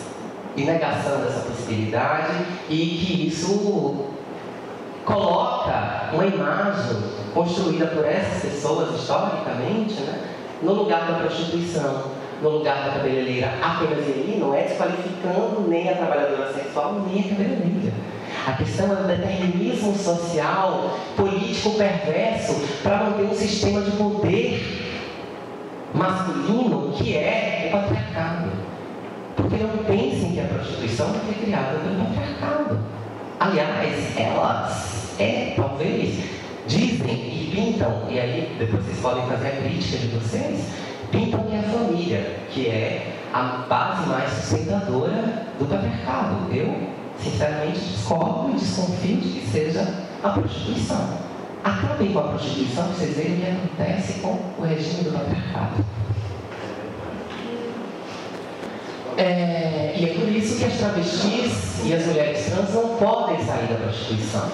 [0.55, 4.05] e negação dessa possibilidade e que isso
[5.05, 6.97] coloca uma imagem
[7.33, 10.21] construída por essas pessoas historicamente né,
[10.61, 12.03] no lugar da prostituição,
[12.41, 17.29] no lugar da cabeleireira apenas ele, não é desqualificando nem a trabalhadora sexual nem a
[17.29, 17.93] cabeleireira.
[18.47, 24.88] A questão é o determinismo social, político perverso, para manter um sistema de poder
[25.93, 28.49] masculino que é o patriarcado.
[29.35, 32.79] Porque não pensem que a prostituição foi criada pelo patriarcado.
[33.39, 36.19] Aliás, elas, é, talvez,
[36.67, 40.67] dizem e pintam, e aí depois vocês podem fazer a crítica de vocês,
[41.11, 46.53] pintam que a família, que é a base mais sustentadora do patriarcado.
[46.53, 49.87] Eu, sinceramente, discordo e desconfio de que seja
[50.21, 51.28] a prostituição.
[51.63, 55.85] Acabem com a prostituição vocês verem o que acontece com o regime do patriarcado.
[59.17, 63.67] É, e é por isso que as travestis e as mulheres trans não podem sair
[63.67, 64.49] da prostituição.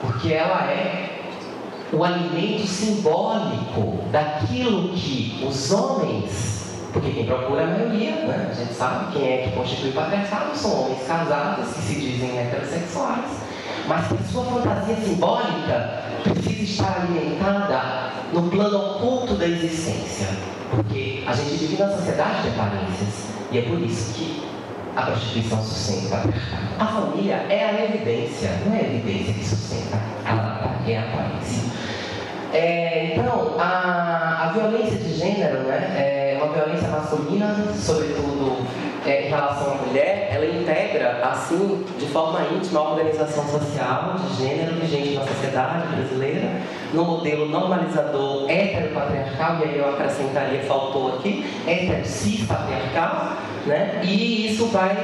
[0.00, 1.08] Porque ela é
[1.92, 8.48] o alimento simbólico daquilo que os homens, porque quem procura é a maioria, né?
[8.50, 12.36] a gente sabe quem é que constitui o patriarcado, são homens casados que se dizem
[12.36, 13.47] heterossexuais,
[13.88, 20.28] mas que sua fantasia simbólica precisa estar alimentada no plano oculto da existência.
[20.70, 23.28] Porque a gente vive na sociedade de aparências.
[23.50, 24.42] E é por isso que
[24.94, 26.22] a prostituição sustenta.
[26.78, 31.68] A família é a evidência, não é a evidência que sustenta, ela é a aparência.
[32.52, 38.66] É, então, a, a violência de gênero né, é uma violência masculina, sobretudo
[39.08, 44.36] é, em relação à mulher, ela integra, assim, de forma íntima, a organização social de
[44.36, 46.60] gênero vigente na sociedade brasileira,
[46.92, 53.32] no modelo normalizador heteropatriarcal, e aí eu acrescentaria, faltou aqui, hetero-cis-patriarcal,
[53.66, 54.00] né?
[54.04, 54.94] e isso vai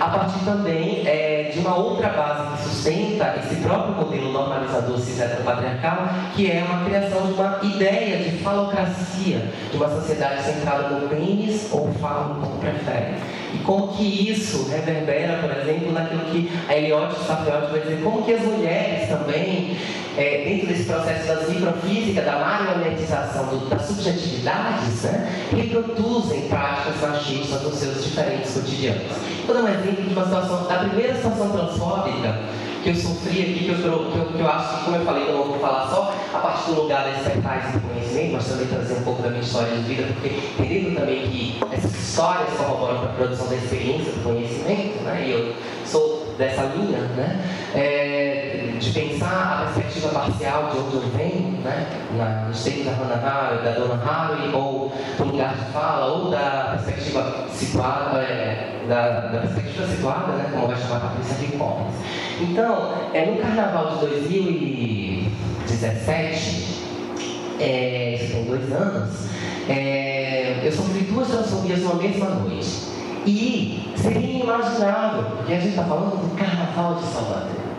[0.00, 1.06] a partir também
[1.70, 7.32] uma outra base que sustenta esse próprio modelo normalizador cis-heteropatriarcal, que é uma criação de
[7.34, 13.14] uma ideia de falocracia, de uma sociedade centrada no pênis ou falo, como prefere.
[13.54, 18.22] E como que isso reverbera, por exemplo, naquilo que a Eliot Safiotti vai dizer, como
[18.22, 19.76] que as mulheres também,
[20.20, 27.62] é, dentro desse processo da microfísica, da marionetização do, das subjetividades, né, reproduzem práticas machistas
[27.62, 29.02] nos seus diferentes cotidianos.
[29.46, 32.38] Vou dar um exemplo de uma situação, da primeira situação transfóbica
[32.82, 35.28] que eu sofri aqui, que eu, que eu, que eu acho que, como eu falei,
[35.28, 38.66] eu não vou falar só a partir do lugar das expertise do conhecimento, mas também
[38.66, 43.00] trazer um pouco da minha história de vida, porque entendendo também que essas histórias corroboram
[43.00, 45.54] para a produção da experiência do conhecimento, né, e eu
[45.84, 47.44] sou dessa linha, né,
[47.74, 48.39] é,
[48.80, 53.16] de pensar a perspectiva parcial de onde eu venho, né, na, no estilo da Hannah
[53.16, 59.28] Harry, da Dona Harry, ou do lugar de fala, ou da perspectiva situada, é, da,
[59.28, 61.94] da, perspectiva situada, né, como vai chamar a Patrícia Ricones.
[62.40, 66.80] Então, é, no carnaval de 2017,
[67.60, 69.28] é, isso tem dois anos,
[69.68, 72.88] é, eu sofri duas transfobias numa mesma noite.
[73.26, 77.69] E seria inimaginável, porque a gente está falando do carnaval de Salvador.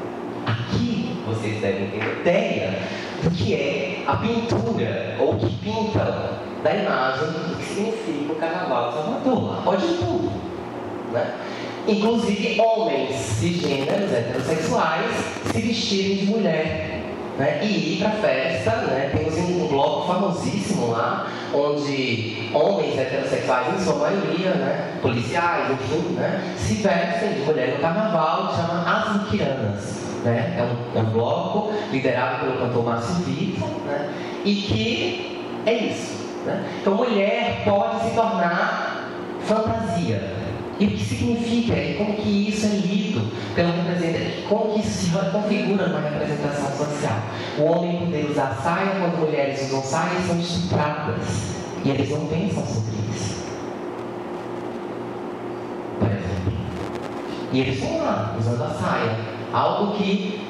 [0.46, 2.80] Aqui vocês devem ter ideia
[3.24, 8.90] do que é a pintura, ou que pinta da imagem do que significa o carnaval
[8.90, 9.64] de Salvador.
[9.64, 10.32] Pode tudo.
[11.12, 11.34] Né?
[11.88, 15.12] Inclusive homens cisgêneros, heterossexuais,
[15.52, 17.01] se vestirem de mulher.
[17.42, 17.58] Né?
[17.64, 19.10] E ir para festa, né?
[19.12, 25.00] temos um bloco famosíssimo lá, onde homens heterossexuais, em sua maioria, né?
[25.02, 26.54] policiais, enfim, né?
[26.56, 30.06] se vestem de mulher no carnaval, que chama As Muquiranas.
[30.24, 30.56] Né?
[30.56, 34.14] É, um, é um bloco liderado pelo cantor Márcio Vitor, né?
[34.46, 36.24] e que é isso.
[36.46, 36.64] Né?
[36.80, 39.10] Então, mulher pode se tornar
[39.46, 40.22] fantasia.
[40.80, 42.70] E o que significa e como que isso é
[43.56, 47.20] pelo representante, como que se configura numa representação social.
[47.58, 51.62] O homem poder usar saia quando mulheres usam saia são estupradas.
[51.84, 53.44] E eles não pensam sobre isso.
[56.00, 56.54] Por exemplo.
[57.52, 59.16] E eles vão lá, usando a saia.
[59.52, 60.42] Algo que,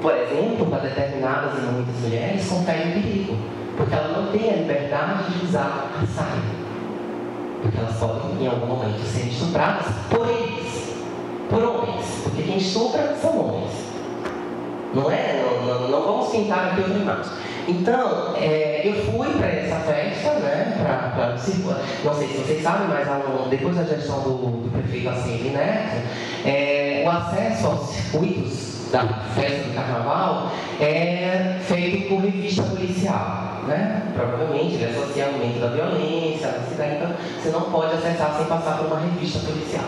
[0.00, 3.36] por exemplo, para determinadas e muitas mulheres, confere um perigo.
[3.76, 6.68] Porque ela não tem a liberdade de usar a saia.
[7.62, 10.97] Porque elas podem, em algum momento, ser estupradas por eles,
[11.48, 12.06] por homens.
[12.24, 13.72] Porque quem estupra são homens.
[14.94, 15.42] Não é?
[15.42, 17.32] Não, não, não vamos pintar aqui outra imagem.
[17.68, 20.74] Então, é, eu fui para essa festa, né,
[21.14, 21.28] para
[22.04, 23.06] não sei se vocês sabem, mas
[23.50, 26.08] depois da gestão do, do prefeito Assemi Neto,
[26.46, 33.48] é, o acesso aos circuitos da festa do carnaval é feito por revista policial.
[33.66, 34.02] Né?
[34.14, 38.78] Provavelmente ele associa aumento da violência na cidade, então você não pode acessar sem passar
[38.78, 39.84] por uma revista policial.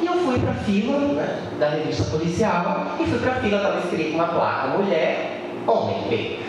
[0.00, 3.56] E eu fui para a fila né, da revista policial e fui para a fila,
[3.56, 5.96] estava escrito uma placa mulher, homem.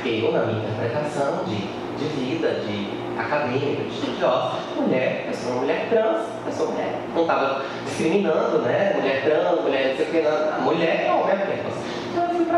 [0.06, 2.90] Eu, na minha interpretação de, de vida, de
[3.20, 6.96] acadêmica, de estudiosa, mulher, eu sou uma mulher trans, eu sou mulher.
[7.14, 8.94] Não estava discriminando, né?
[8.96, 10.62] Mulher trans, mulher não sei o que, não.
[10.62, 11.68] mulher é homem, é mulher.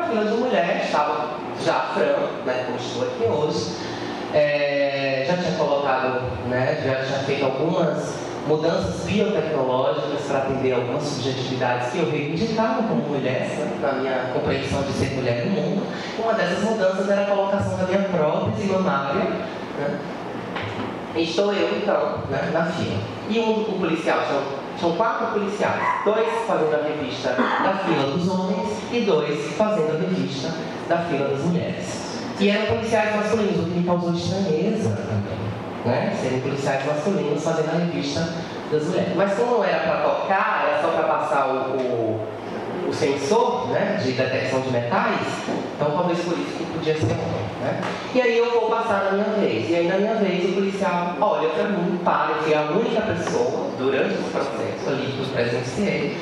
[0.09, 1.29] fila de mulher, estava
[1.63, 3.88] já a Fran, né, como estou aqui hoje,
[4.33, 8.15] é, já tinha colocado, né, já tinha feito algumas
[8.47, 13.47] mudanças biotecnológicas para atender algumas subjetividades que eu reivindicava como mulher,
[13.81, 15.87] na minha compreensão de ser mulher no mundo.
[16.17, 19.23] Uma dessas mudanças era a colocação da minha prótese mamária,
[19.77, 19.99] né,
[21.15, 22.97] Estou eu, então, né, na fila.
[23.29, 24.19] E um, um policial,
[24.79, 26.03] são quatro policiais.
[26.05, 30.53] Dois fazendo a revista da fila dos homens e dois fazendo a revista
[30.87, 32.08] da fila das mulheres.
[32.39, 34.89] E eram policiais masculinos, o que me causou estranheza.
[35.85, 36.17] Né?
[36.21, 38.33] Serem policiais masculinos fazendo a revista
[38.71, 39.13] das mulheres.
[39.15, 42.27] Mas como não era para tocar, era só para passar o, o,
[42.87, 45.19] o sensor né, de detecção de metais,
[45.75, 47.49] então talvez por isso que podia ser homem.
[47.61, 47.81] Né?
[48.15, 49.69] E aí eu vou passar na minha vez.
[49.69, 53.01] E aí na minha vez o policial olha para mim, para, eu fui a única
[53.01, 56.17] pessoa durante esse processo ali que eu presenciei,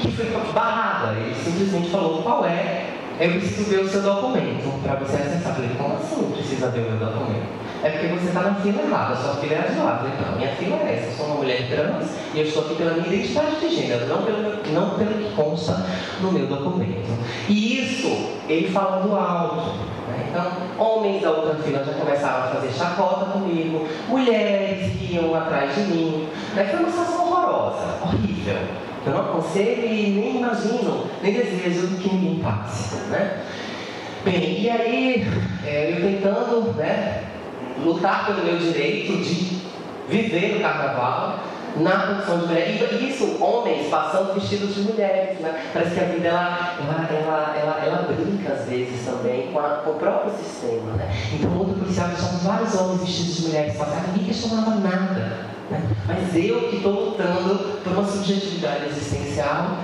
[0.00, 1.12] que foi barrada.
[1.12, 2.89] Ele simplesmente falou qual é.
[3.20, 5.54] Eu preciso ver o seu documento para você acessar.
[5.54, 7.60] Falei, como assim precisa ver o meu documento?
[7.84, 10.48] É porque você está na fila errada, sua fila é a de falei, não, minha
[10.56, 13.60] fila é essa, eu sou uma mulher trans e eu estou aqui pela minha identidade
[13.60, 15.86] de gênero, não pelo, não pelo que consta
[16.22, 17.10] no meu documento.
[17.46, 19.68] E isso, ele falando alto.
[20.08, 20.26] Né?
[20.30, 25.80] Então, homens da outra fila já começaram a fazer chacota comigo, mulheres iam atrás de
[25.82, 26.28] mim.
[26.54, 26.64] Né?
[26.64, 28.89] Foi uma situação horrorosa, horrível.
[29.06, 32.96] Eu não aconselho e nem imagino, nem desejo que ninguém passe.
[33.08, 33.44] Né?
[34.24, 35.26] Bem, e aí,
[35.64, 37.24] é, eu tentando né,
[37.82, 39.60] lutar pelo meu direito de
[40.08, 41.40] viver no carnaval
[41.76, 42.68] na condição de mulher.
[42.68, 45.38] E isso, homens passando vestidos de mulheres.
[45.40, 45.62] Né?
[45.72, 49.68] Parece que a vida ela, ela, ela, ela, ela brinca às vezes também com, a,
[49.84, 50.92] com o próprio sistema.
[50.92, 51.10] Né?
[51.32, 55.49] Então o mundo policial deixava vários homens vestidos de mulheres passar, ninguém questionava nada.
[56.06, 59.78] Mas eu que estou lutando por uma subjetividade existencial,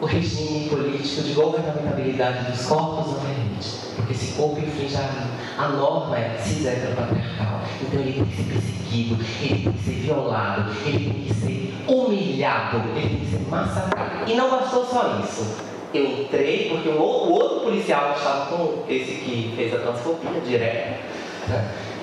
[0.00, 3.84] o regime político de governamentabilidade dos corpos não permite.
[3.96, 7.62] Porque esse corpo infringe a, a norma é cis heteropatriarcal.
[7.80, 11.74] Então ele tem que ser perseguido, ele tem que ser violado, ele tem que ser
[11.88, 14.30] humilhado, ele tem que ser massacrado.
[14.30, 15.56] E não bastou só isso.
[15.94, 20.98] Eu entrei porque o outro policial que estava com esse que fez a transfobia direta?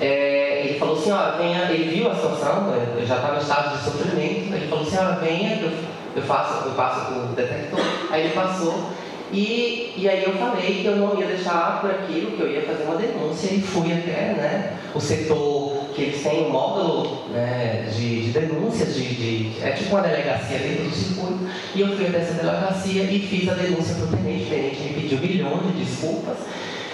[0.02, 3.78] É, ele falou assim, ó, venha, ele viu a situação, eu já estava em estado
[3.78, 5.70] de sofrimento, ele falou assim, ó, venha, eu,
[6.16, 7.78] eu, faço, eu passo o detector,
[8.10, 8.90] aí ele passou,
[9.32, 12.62] e, e aí eu falei que eu não ia deixar por aquilo, que eu ia
[12.62, 17.88] fazer uma denúncia e fui até né, o setor que eles têm um módulo né,
[17.94, 22.08] de, de denúncias, de, de, é tipo uma delegacia dentro do circuito, e eu fui
[22.08, 25.76] até essa delegacia e fiz a denúncia para o tenente, o tenente me pediu milhões
[25.76, 26.38] de desculpas,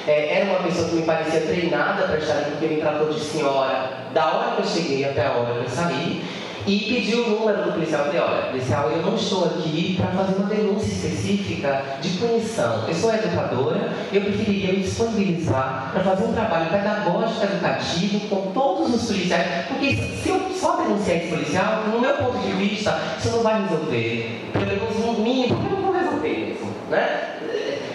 [0.08, 3.20] é, era uma pessoa que me parecia treinada para estar ali, porque me tratou de
[3.20, 6.24] senhora da hora que eu cheguei até a hora que eu saí,
[6.66, 8.06] e pediu o número do policial.
[8.06, 12.88] Eu falei, olha, policial, eu não estou aqui para fazer uma denúncia específica de punição.
[12.88, 18.94] Eu sou educadora, eu preferiria me disponibilizar para fazer um trabalho pedagógico, educativo com todos
[18.94, 23.30] os policiais, porque se eu só denunciar esse policial, no meu ponto de vista, isso
[23.30, 24.50] não vai resolver.
[24.54, 27.34] Pelo menos no mínimo, eu não vou resolver mesmo, né?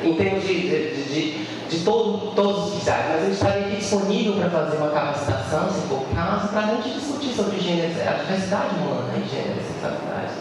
[0.04, 4.34] Em termos de, de, de de todo, todos os oficiais, mas eu estaria aqui disponível
[4.34, 8.14] para fazer uma capacitação, se for o caso, para a gente discutir sobre gênero, a
[8.14, 10.34] diversidade humana, né, gênero e sexualidade,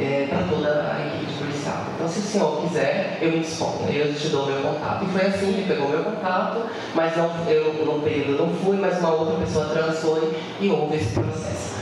[0.00, 1.84] é, para toda a equipe de policial.
[1.94, 5.04] Então, se o senhor quiser, eu me disponho, eu te dou meu contato.
[5.04, 6.62] E foi assim, ele pegou meu contato,
[6.94, 10.96] mas não, eu, num período não fui, mas uma outra pessoa trans foi e houve
[10.96, 11.80] esse processo.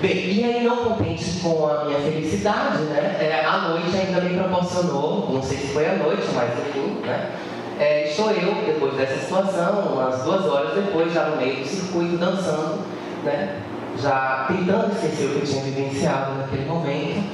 [0.00, 4.38] Bem, e aí não contente com a minha felicidade, né, é, a noite ainda me
[4.38, 7.30] proporcionou, não sei se foi a noite, mas enfim, né,
[7.78, 12.16] é, estou eu, depois dessa situação, umas duas horas depois, já no meio do circuito,
[12.16, 12.80] dançando,
[13.24, 13.60] né?
[14.00, 17.24] já tentando esquecer o que eu tinha vivenciado naquele momento,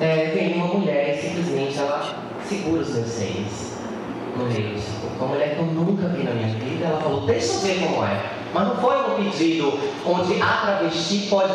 [0.00, 2.14] é, vem uma mulher e simplesmente ela
[2.48, 3.70] segura os meus seios
[4.36, 5.16] no meio do circuito.
[5.18, 8.04] Uma mulher que eu nunca vi na minha vida, ela falou, deixa eu ver como
[8.04, 8.22] é.
[8.52, 11.52] Mas não foi um pedido onde a travesti pode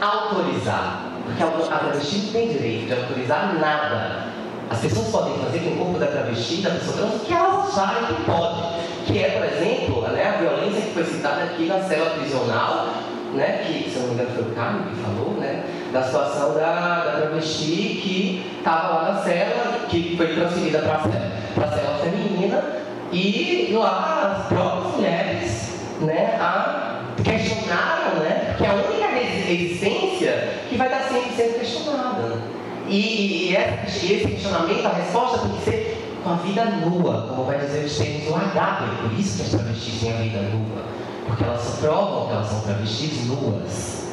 [0.00, 4.28] autorizar, porque a travesti não tem direito de autorizar nada.
[4.70, 7.78] As pessoas podem fazer com o corpo da travesti, da pessoa trans, o que elas
[7.78, 8.62] acharem que pode.
[9.06, 12.88] Que é, por exemplo, né, a violência que foi citada aqui na cela prisional,
[13.34, 16.54] né, que, se eu não me engano, foi o Carlos que falou, né, da situação
[16.54, 21.98] da, da travesti que estava lá na cela, que foi transferida para a cela, cela
[21.98, 22.62] feminina,
[23.10, 25.68] e lá as próprias mulheres
[26.00, 32.58] né, a questionaram, né, que é a única existência que vai estar sempre sendo questionada.
[32.88, 37.58] E, e, esse questionamento, a resposta tem que ser com a vida nua, como vai
[37.58, 39.08] dizer os termos do Agápio.
[39.08, 40.84] Por isso que as travestis têm a vida nua.
[41.26, 44.08] Porque elas provam que elas são travestis nuas.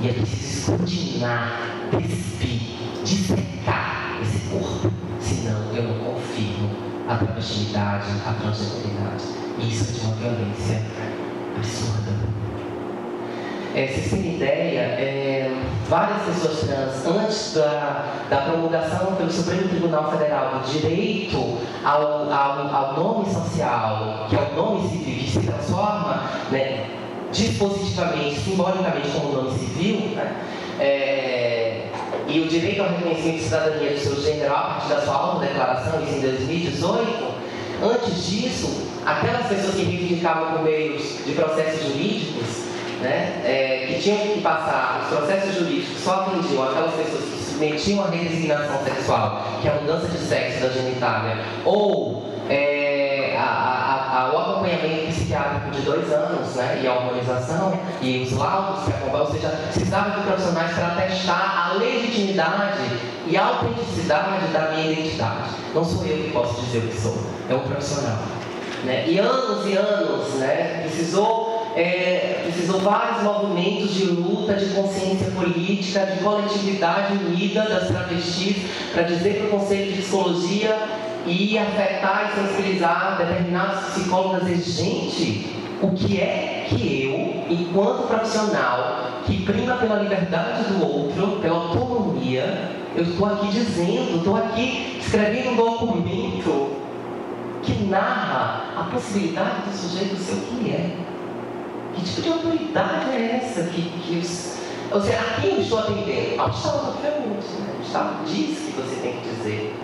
[0.00, 1.60] E é preciso escrutinar,
[1.92, 2.60] despir,
[3.04, 4.90] dissecar esse corpo.
[5.20, 5.62] Senão
[7.42, 9.24] proximidade, a transgeneridade.
[9.58, 10.82] E isso é de uma violência
[11.56, 12.41] absurda.
[13.74, 15.50] É, vocês têm ideia, é,
[15.88, 22.74] várias pessoas trans, antes da, da promulgação pelo Supremo Tribunal Federal do direito ao, ao,
[22.74, 26.84] ao nome social, que é o nome civil, que se transforma né,
[27.32, 30.36] dispositivamente, simbolicamente como nome civil, né,
[30.78, 31.86] é,
[32.28, 36.02] e o direito ao reconhecimento de cidadania do seu gênero a partir da sua autodeclaração,
[36.02, 37.34] isso em 2018,
[37.82, 42.41] antes disso, aquelas pessoas que reivindicavam por meios de processos jurídicos,
[43.02, 48.04] né, é, que tinham que passar os processos jurídicos só atendiam aquelas pessoas que submetiam
[48.04, 54.20] a redesignação sexual, que é a mudança de sexo da genitália, ou é, a, a,
[54.20, 58.90] a, o acompanhamento psiquiátrico de dois anos, né, e a hormonização, e os laudos que
[58.90, 62.82] acompanham, ou seja, precisava de profissionais para testar a legitimidade
[63.26, 65.50] e a autenticidade da minha identidade.
[65.74, 68.18] Não sou eu que posso dizer o que sou, é um profissional.
[68.84, 69.04] Né?
[69.06, 71.41] E anos e anos, né, precisou
[71.76, 78.56] é, precisou vários movimentos de luta, de consciência política, de coletividade unida das travestis
[78.92, 80.76] para dizer para o Conselho de Psicologia
[81.26, 89.22] e afetar e sensibilizar determinados psicólogos dizer, gente, o que é que eu, enquanto profissional,
[89.26, 95.50] que prima pela liberdade do outro, pela autonomia, eu estou aqui dizendo, estou aqui escrevendo
[95.50, 96.76] um documento
[97.62, 101.11] que narra a possibilidade do sujeito ser o que é.
[101.94, 104.58] Que tipo de autoridade é essa que, que os.
[104.90, 106.40] Ou seja, a quem estou atendendo?
[106.40, 107.46] Ao Estado, obviamente.
[107.46, 107.74] Né?
[107.78, 109.76] O Estado diz que você tem que dizer.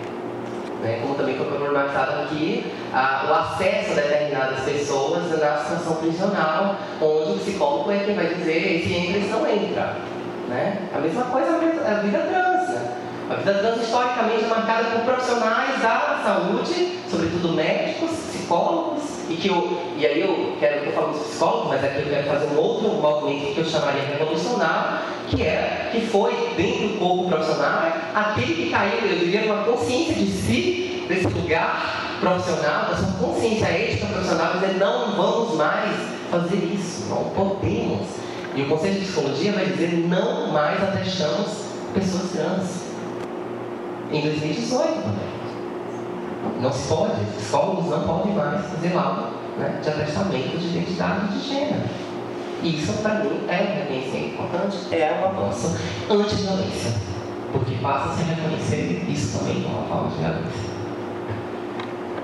[0.81, 0.99] Né?
[1.01, 7.31] Como também foi problematizado aqui, a, o acesso a determinadas pessoas na situação prisional, onde
[7.33, 9.97] o psicólogo é quem vai dizer se entra e não entra.
[10.47, 10.89] Né?
[10.95, 12.79] A mesma coisa a vida trans.
[13.29, 19.47] A vida trans historicamente é marcada por profissionais da saúde, sobretudo médicos, psicólogos, e que
[19.47, 22.57] eu, e aí eu quero, eu falo dos psicólogos, mas aqui eu quero fazer um
[22.57, 27.83] outro movimento que eu chamaria revolucionário, que é, que foi dentro do corpo profissional,
[28.15, 33.65] aquele que caiu, eu diria, uma consciência de si, desse lugar profissional, da sua consciência
[33.65, 35.95] ética profissional, dizer, não vamos mais
[36.31, 38.07] fazer isso, não podemos.
[38.55, 42.89] E o Conselho de Psicologia vai dizer, não mais atestamos pessoas trans.
[44.11, 45.38] Em 2018 também.
[46.61, 49.27] Não pode, psicólogos não podem mais fazer laudo
[49.57, 51.83] né, de atestamento de identidade de gênero.
[52.63, 55.77] Isso, para mim, é reconhecimento importante, é um avanço
[56.09, 56.91] anti-violência,
[57.53, 60.69] porque passa a se reconhecer isso também como uma forma de violência.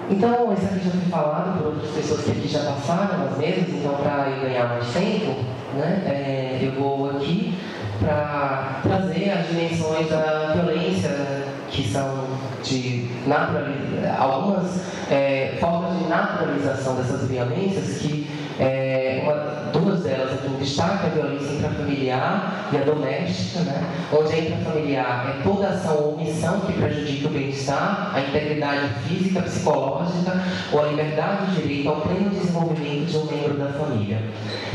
[0.09, 3.70] Então, isso aqui já foi falado por outras pessoas que aqui já passaram nas mesas,
[3.70, 5.39] então, para ganhar mais tempo,
[5.74, 7.57] né, é, eu vou aqui
[8.00, 11.10] para trazer as dimensões da violência
[11.70, 12.26] que são
[12.64, 13.10] de
[14.18, 14.82] algumas
[15.12, 18.28] é, formas de naturalização dessas violências que
[18.60, 18.85] é,
[19.26, 23.84] uma, duas delas aqui em destaque, a violência intrafamiliar e a doméstica, né?
[24.12, 29.42] onde a intrafamiliar é toda ação ou omissão que prejudica o bem-estar, a integridade física,
[29.42, 34.22] psicológica ou a liberdade e direito ao pleno desenvolvimento de um membro da família.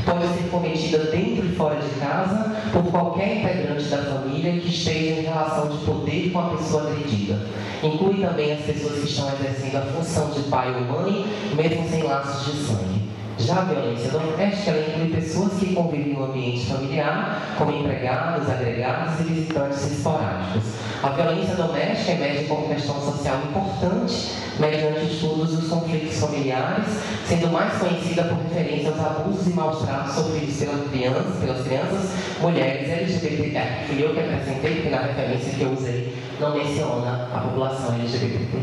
[0.05, 5.21] Pode ser cometida dentro e fora de casa por qualquer integrante da família que esteja
[5.21, 7.39] em relação de poder com a pessoa agredida.
[7.83, 12.03] Inclui também as pessoas que estão exercendo a função de pai ou mãe, mesmo sem
[12.03, 13.10] laços de sangue.
[13.47, 19.23] Já a violência doméstica inclui pessoas que convivem no ambiente familiar, como empregados, agregados e
[19.23, 20.63] visitantes esporádicos.
[21.03, 26.85] A violência doméstica emerge como questão social importante mediante estudos dos conflitos familiares,
[27.27, 32.11] sendo mais conhecida por referência aos abusos e maus tratos sofridos pelas crianças, pelas crianças,
[32.43, 33.57] mulheres LGBT.
[33.57, 37.95] É, fui eu que apresentei, porque na referência que eu usei não menciona a população
[37.95, 38.59] LGBT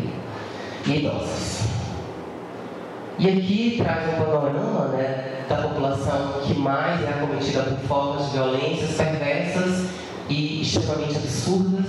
[0.86, 1.76] e idosos.
[3.20, 8.32] E aqui traz um panorama né, da população que mais é acometida por formas de
[8.34, 9.89] violências perversas
[10.30, 11.86] e extremamente absurdas,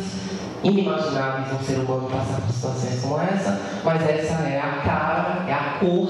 [0.64, 5.52] inimagináveis um ser humano passar por situações como essa, mas essa é a cara, é
[5.52, 6.08] a cor,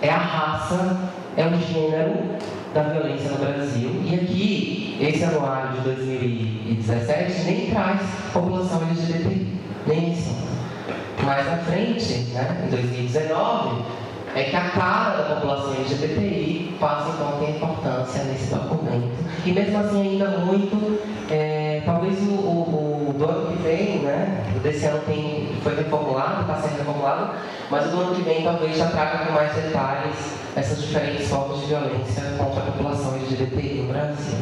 [0.00, 1.00] é a raça,
[1.36, 2.38] é o gênero
[2.72, 4.02] da violência no Brasil.
[4.06, 8.00] E aqui, esse anuário de 2017 nem traz
[8.32, 9.46] população LGBT,
[9.86, 10.46] nem menciona.
[11.22, 13.84] Mais à frente, né, em 2019,
[14.36, 19.08] é que a cara da população LGBTI passa então a ter importância nesse documento.
[19.46, 24.44] E mesmo assim ainda muito, é, talvez o, o, o, do ano que vem, né,
[24.62, 27.30] desse ano tem, foi reformulado, está sendo reformulado,
[27.70, 31.60] mas o do ano que vem talvez já traga com mais detalhes essas diferentes formas
[31.60, 34.36] de violência contra a população LGBTI no Brasil.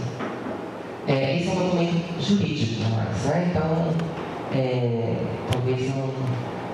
[1.07, 3.49] É, esse é um documento jurídico, mais, né?
[3.49, 3.95] Então,
[4.53, 5.14] é,
[5.53, 6.11] talvez não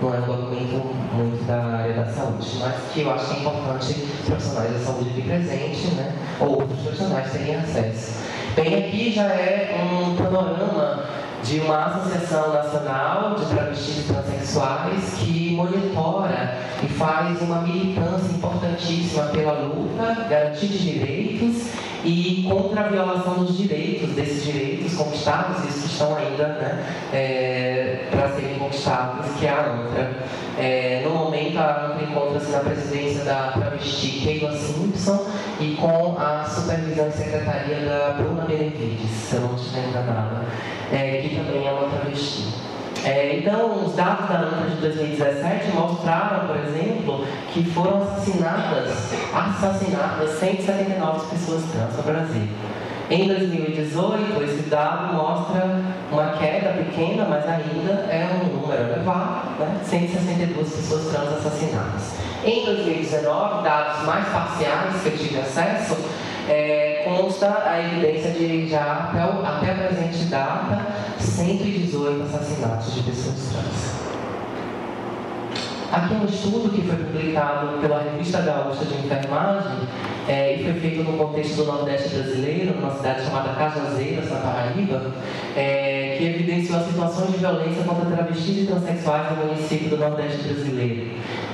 [0.01, 3.40] não é um documento muito da área da saúde, mas que eu acho que é
[3.40, 3.94] importante
[4.26, 8.20] profissionais da saúde aqui presentes, né, ou outros profissionais terem acesso.
[8.57, 11.05] Bem, aqui já é um panorama
[11.44, 19.53] de uma Associação Nacional de Travestis Transsexuais que monitora e faz uma militância importantíssima pela
[19.53, 21.70] luta, garantia de direitos
[22.05, 28.09] e contra a violação dos direitos, desses direitos conquistados, e isso estão ainda né, é,
[28.11, 30.11] para serem conquistados, que é a ANTRA.
[30.59, 35.26] É, no momento, a ANTRA encontra-se na presidência da travesti Keila Simpson
[35.61, 40.44] e com a supervisão e secretaria da Bruna Benevides, se eu não estiver enganada,
[40.92, 42.60] é, que também é uma travesti.
[43.05, 50.30] É, então, os dados da ANTRA de 2017 mostraram, por exemplo, que foram assassinadas, assassinadas
[50.38, 52.48] 179 pessoas trans no Brasil.
[53.11, 55.80] Em 2018, esse dado mostra
[56.12, 59.80] uma queda pequena, mas ainda é um número elevado, né?
[59.82, 62.12] 162 pessoas trans assassinadas.
[62.44, 65.96] Em 2019, dados mais parciais que eu tive acesso,
[66.49, 70.86] é, consta a evidência de já até, o, até a presente data
[71.18, 74.11] 118 assassinatos de pessoas trans.
[75.93, 79.88] Aqui um estudo que foi publicado pela Revista Gaúcha de Enfermagem
[80.28, 85.12] é, e foi feito no contexto do Nordeste brasileiro, numa cidade chamada Cajazeiras, na Paraíba,
[85.57, 90.43] é, que evidenciou as situações de violência contra travestis e transexuais no município do Nordeste
[90.43, 91.11] brasileiro.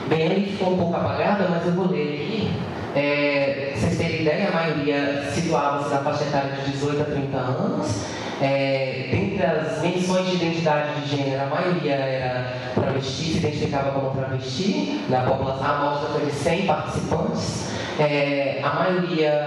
[0.09, 2.51] Bem, ele ficou um pouco apagada, mas eu vou ler aqui.
[2.97, 8.07] É, vocês terem ideia, a maioria situava-se na faixa etária de 18 a 30 anos.
[8.40, 14.18] É, dentre as menções de identidade de gênero, a maioria era travesti, se identificava como
[14.18, 15.05] travesti.
[15.11, 17.66] Na população, a amostra foi de 100 participantes.
[17.99, 19.47] É, a maioria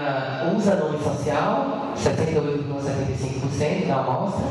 [0.56, 4.44] usa nome social, 78,75% da amostra.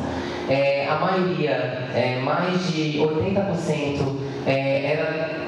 [0.50, 1.52] É, a maioria,
[1.96, 5.39] é, mais de 80%, é, era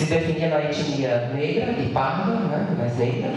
[0.00, 3.30] se definia na etnia negra e parda, né, mais negra.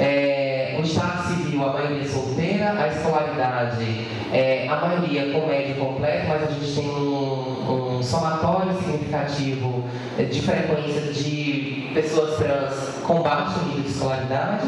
[0.00, 6.26] É, o estado civil, a maioria solteira, a escolaridade, é, a maioria com médio completo,
[6.28, 9.84] mas a gente tem um, um somatório significativo
[10.18, 14.66] de frequência de pessoas trans com baixo nível de escolaridade.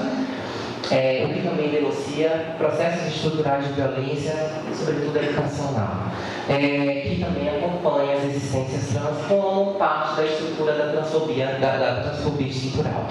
[0.90, 4.34] É, o que também denuncia processos estruturais de violência,
[4.74, 6.12] sobretudo educacional,
[6.48, 12.00] é, que também acompanha as existências trans como parte da estrutura da transfobia, da, da
[12.02, 13.06] transfobia estrutural.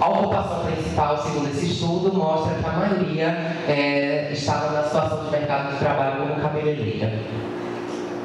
[0.00, 3.26] A ocupação principal, segundo esse estudo, mostra que a maioria
[3.68, 7.12] é, estava na situação de mercado de trabalho como cabeleireira.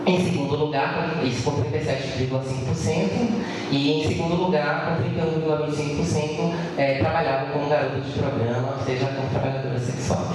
[0.07, 3.29] Em segundo lugar, isso com 37,5%,
[3.69, 9.29] e em segundo lugar, com 31,25%, é, trabalhavam como garoto de programa, ou seja, como
[9.29, 10.33] trabalhadora sexual.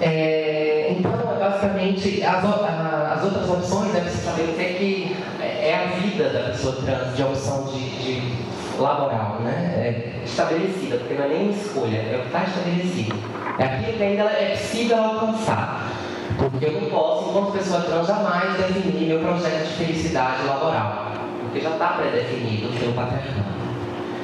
[0.00, 6.50] É, então, basicamente, as, as, outras opções devem se estabelecer que é a vida da
[6.50, 8.34] pessoa trans de opção de, de
[8.78, 9.52] laboral, né?
[9.76, 13.16] É estabelecida, porque não é nem escolha, é o que está estabelecido.
[13.58, 15.92] É aquilo que ainda é possível alcançar.
[16.36, 21.12] Porque eu não posso, enquanto pessoa trans, jamais definir meu projeto de felicidade laboral.
[21.40, 23.54] Porque já está predefinido pelo patriarcado.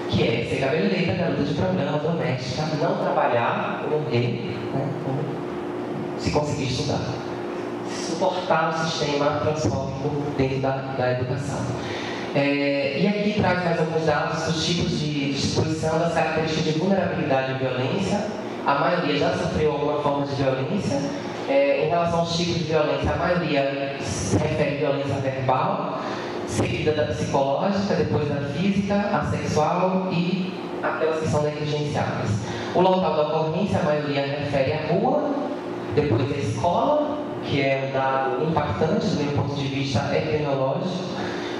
[0.09, 4.89] Que é ser cabeleireira, garota de programa, doméstica, não trabalhar, morrer, né?
[6.21, 7.01] Se conseguir estudar.
[8.07, 11.59] Suportar o sistema transfóbico dentro da, da educação.
[12.35, 17.53] É, e aqui traz mais alguns dados dos tipos de distribuição das características de vulnerabilidade
[17.53, 18.25] e violência.
[18.67, 21.01] A maioria já sofreu alguma forma de violência.
[21.49, 25.99] É, em relação aos tipos de violência, a maioria se refere à violência verbal,
[26.47, 32.31] seguida da psicológica, depois da física, a sexual e aquelas que são negligenciadas.
[32.75, 35.29] O local da ocorrência, a maioria refere à rua,
[35.95, 41.11] depois a escola, que é um dado impactante do meu ponto de vista epidemiológico,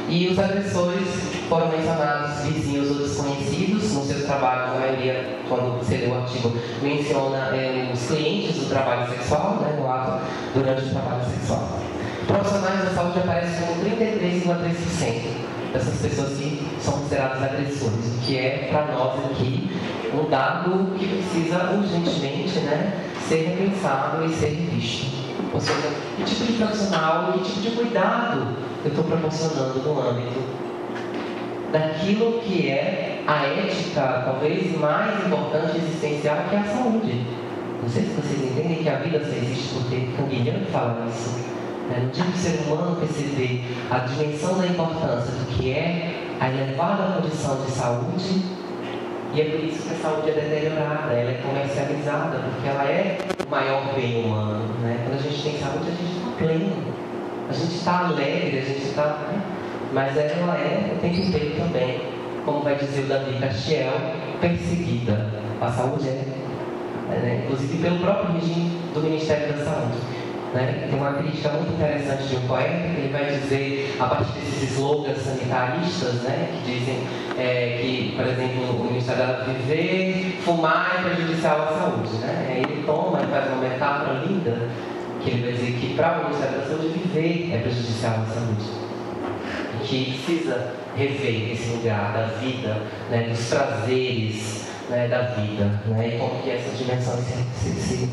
[0.09, 1.07] e os agressores
[1.49, 6.53] foram mencionados vizinhos ou desconhecidos nos seus trabalhos, a maioria, quando você lê o artigo,
[6.83, 11.79] menciona é, os clientes do trabalho sexual, né, no ato, durante o trabalho sexual.
[12.27, 18.87] Profissionais da saúde aparecem como 33,3% dessas pessoas que são consideradas agressores, que é, para
[18.93, 19.71] nós aqui,
[20.13, 25.07] um dado que precisa urgentemente né, ser repensado e ser revisto.
[25.55, 30.41] Ou seja, que tipo de profissional, que tipo de cuidado eu estou proporcionando no âmbito
[31.71, 37.25] daquilo que é a ética talvez mais importante e existencial, que é a saúde.
[37.81, 41.39] Não sei se vocês entendem que a vida só existe porque Canguilhão fala isso.
[41.89, 42.01] Né?
[42.05, 47.21] No dia que ser humano perceber a dimensão da importância do que é a elevada
[47.21, 48.43] condição de saúde,
[49.33, 53.19] e é por isso que a saúde é deteriorada, ela é comercializada, porque ela é
[53.47, 54.75] o maior bem humano.
[54.81, 55.05] Né?
[55.05, 57.01] Quando a gente tem saúde, a gente está pleno
[57.51, 59.05] a gente está alegre, a gente está.
[59.29, 59.43] Né?
[59.93, 62.01] mas ela é o tempo inteiro também,
[62.45, 63.93] como vai dizer o Davi Castiel,
[64.41, 65.29] perseguida.
[65.61, 66.23] A saúde é,
[67.09, 67.43] né?
[67.45, 69.99] inclusive pelo próprio regime do Ministério da Saúde.
[70.55, 70.89] Né?
[70.91, 74.73] Tem uma crítica muito interessante de um poeta que ele vai dizer, a partir desses
[74.73, 76.49] slogans sanitaristas, né?
[76.53, 77.07] que dizem
[77.39, 82.17] é, que, por exemplo, o Ministério da viver, fumar é prejudicial à saúde.
[82.19, 82.63] Né?
[82.67, 84.69] Ele toma e faz uma metáfora linda,
[85.23, 88.81] que ele vai dizer que para o Ministério da Saúde viver é prejudicial à saúde.
[89.75, 93.29] E que precisa rever esse lugar da vida, né?
[93.29, 95.07] dos prazeres né?
[95.07, 96.09] da vida, né?
[96.09, 98.11] e como que essas dimensões se, se, se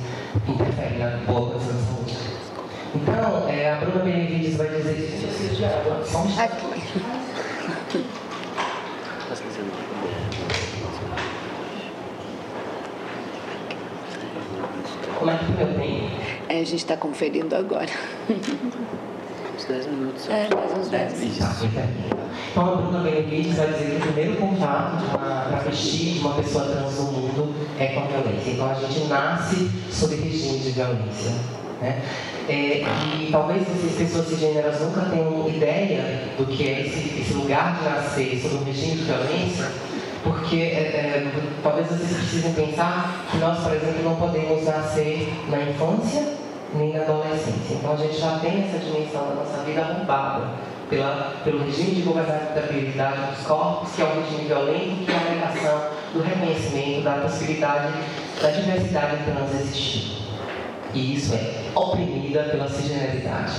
[0.47, 2.26] interferem na boa condição da saúde.
[3.01, 6.55] Então, é, a Bruna Benevides vai dizer que um instante.
[15.19, 16.09] Como é que foi meu tempo?
[16.49, 17.89] É, a gente está conferindo agora.
[19.55, 20.29] Uns 10 minutos.
[20.29, 21.39] É, mais uns 10 minutos.
[21.39, 22.17] Tá, bem.
[22.51, 26.33] Então, a Bruna Benevides vai dizer que o primeiro contato de uma travesti, de uma
[26.35, 28.51] pessoa trans no mundo, é com a violência.
[28.51, 31.56] Então, a gente nasce sob regime de violência.
[31.81, 32.01] Né?
[32.49, 32.83] É,
[33.19, 37.83] e talvez vocês, pessoas cisgêneras, nunca tenham ideia do que é esse, esse lugar de
[37.83, 39.71] nascer sob um regime de violência,
[40.23, 45.61] porque é, é, talvez vocês precisem pensar que nós, por exemplo, não podemos nascer na
[45.63, 46.37] infância
[46.73, 47.75] nem na adolescência.
[47.75, 50.47] Então a gente já tem essa dimensão da nossa vida roubada
[50.89, 55.33] pela, pelo regime de governabilidade dos corpos, que é um regime violento, que é a
[55.33, 55.81] negação
[56.13, 57.93] do reconhecimento da possibilidade
[58.41, 60.26] da diversidade trans existir.
[60.93, 63.53] E isso é oprimida pela cisgeneridade.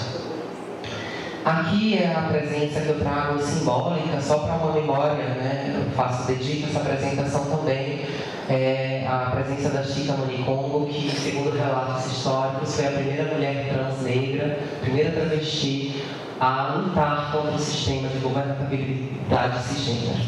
[1.45, 5.75] Aqui é a presença que eu trago simbólica, só para uma memória, né?
[5.77, 8.05] Eu faço, dedico essa apresentação também
[8.49, 14.03] é, à presença da Chica Manicongo, que, segundo relatos históricos, foi a primeira mulher trans
[14.03, 16.03] negra, primeira travesti
[16.41, 20.21] a lutar contra o sistema de governabilidade cisgênero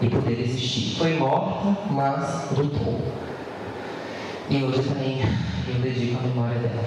[0.00, 0.96] e poder existir.
[0.96, 3.00] Foi morta, mas lutou.
[4.50, 5.20] E hoje também
[5.68, 6.84] eu dedico a memória dela.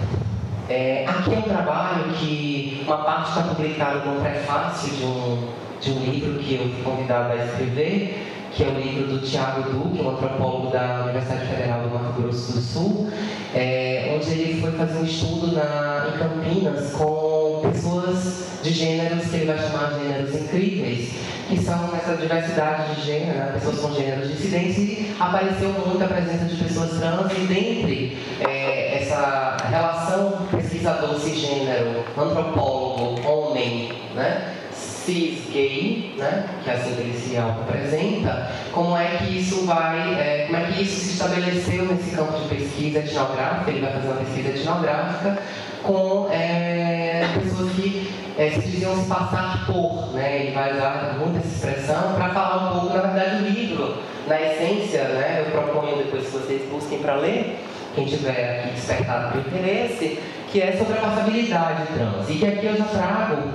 [0.67, 5.47] É, aqui é um trabalho que uma parte está publicada no prefácio de um,
[5.79, 9.69] de um livro que eu fui convidado a escrever, que é o livro do Tiago
[9.69, 13.09] Duque, um antropólogo da Universidade Federal do Mato Grosso do Sul,
[13.53, 17.30] é, onde ele foi fazer um estudo na, em Campinas com
[17.61, 21.09] pessoas de gêneros que ele vai chamar de gêneros incríveis,
[21.47, 26.07] que são essa diversidade de gênero, né, pessoas com gêneros dissidentes, e apareceu muito a
[26.07, 35.49] presença de pessoas trans, e dentre é, essa relação pesquisador cisgênero, antropólogo, homem, né, cis
[35.51, 40.45] gay, né, que é assim que ele se apresenta, como é que isso vai, é,
[40.45, 44.17] como é que isso se estabeleceu nesse campo de pesquisa etnográfica, ele vai fazer uma
[44.17, 45.41] pesquisa etnográfica
[45.83, 51.37] com é, pessoas que é, se diziam se passar por, né, ele vai usar muito
[51.37, 55.97] essa expressão para falar um pouco, na verdade, do livro, na essência, né, eu proponho
[55.97, 57.59] depois que vocês busquem para ler,
[57.95, 60.19] quem tiver aqui despertado por interesse,
[60.51, 63.49] que é sobre a passabilidade trans, e que aqui eu já trago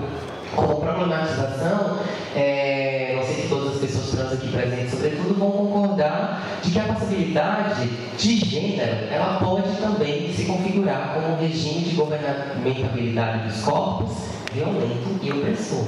[0.55, 1.99] como problematização,
[2.35, 6.79] é, não sei se todas as pessoas trans aqui presentes, sobretudo, vão concordar de que
[6.79, 7.89] a passabilidade
[8.19, 15.19] de gênero ela pode também se configurar como um regime de governamentabilidade dos corpos violento
[15.23, 15.85] e opressor.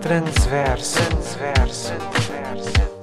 [0.00, 2.99] transverso, transverso, transverso.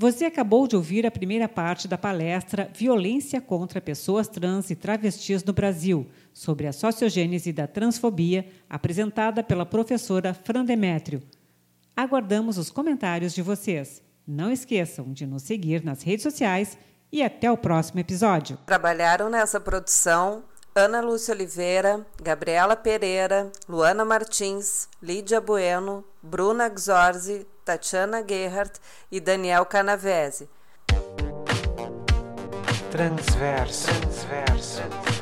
[0.00, 5.42] Você acabou de ouvir a primeira parte da palestra Violência contra Pessoas Trans e Travestis
[5.42, 11.20] no Brasil, sobre a sociogênese da transfobia, apresentada pela professora Fran Demétrio.
[11.96, 14.00] Aguardamos os comentários de vocês.
[14.24, 16.78] Não esqueçam de nos seguir nas redes sociais
[17.10, 18.56] e até o próximo episódio.
[18.66, 20.44] Trabalharam nessa produção
[20.76, 29.66] Ana Lúcia Oliveira, Gabriela Pereira, Luana Martins, Lídia Bueno, Bruna Gzorzi, Tatiana Gerhardt e Daniel
[29.66, 30.48] Canavese.
[32.90, 35.17] transverso, transverso.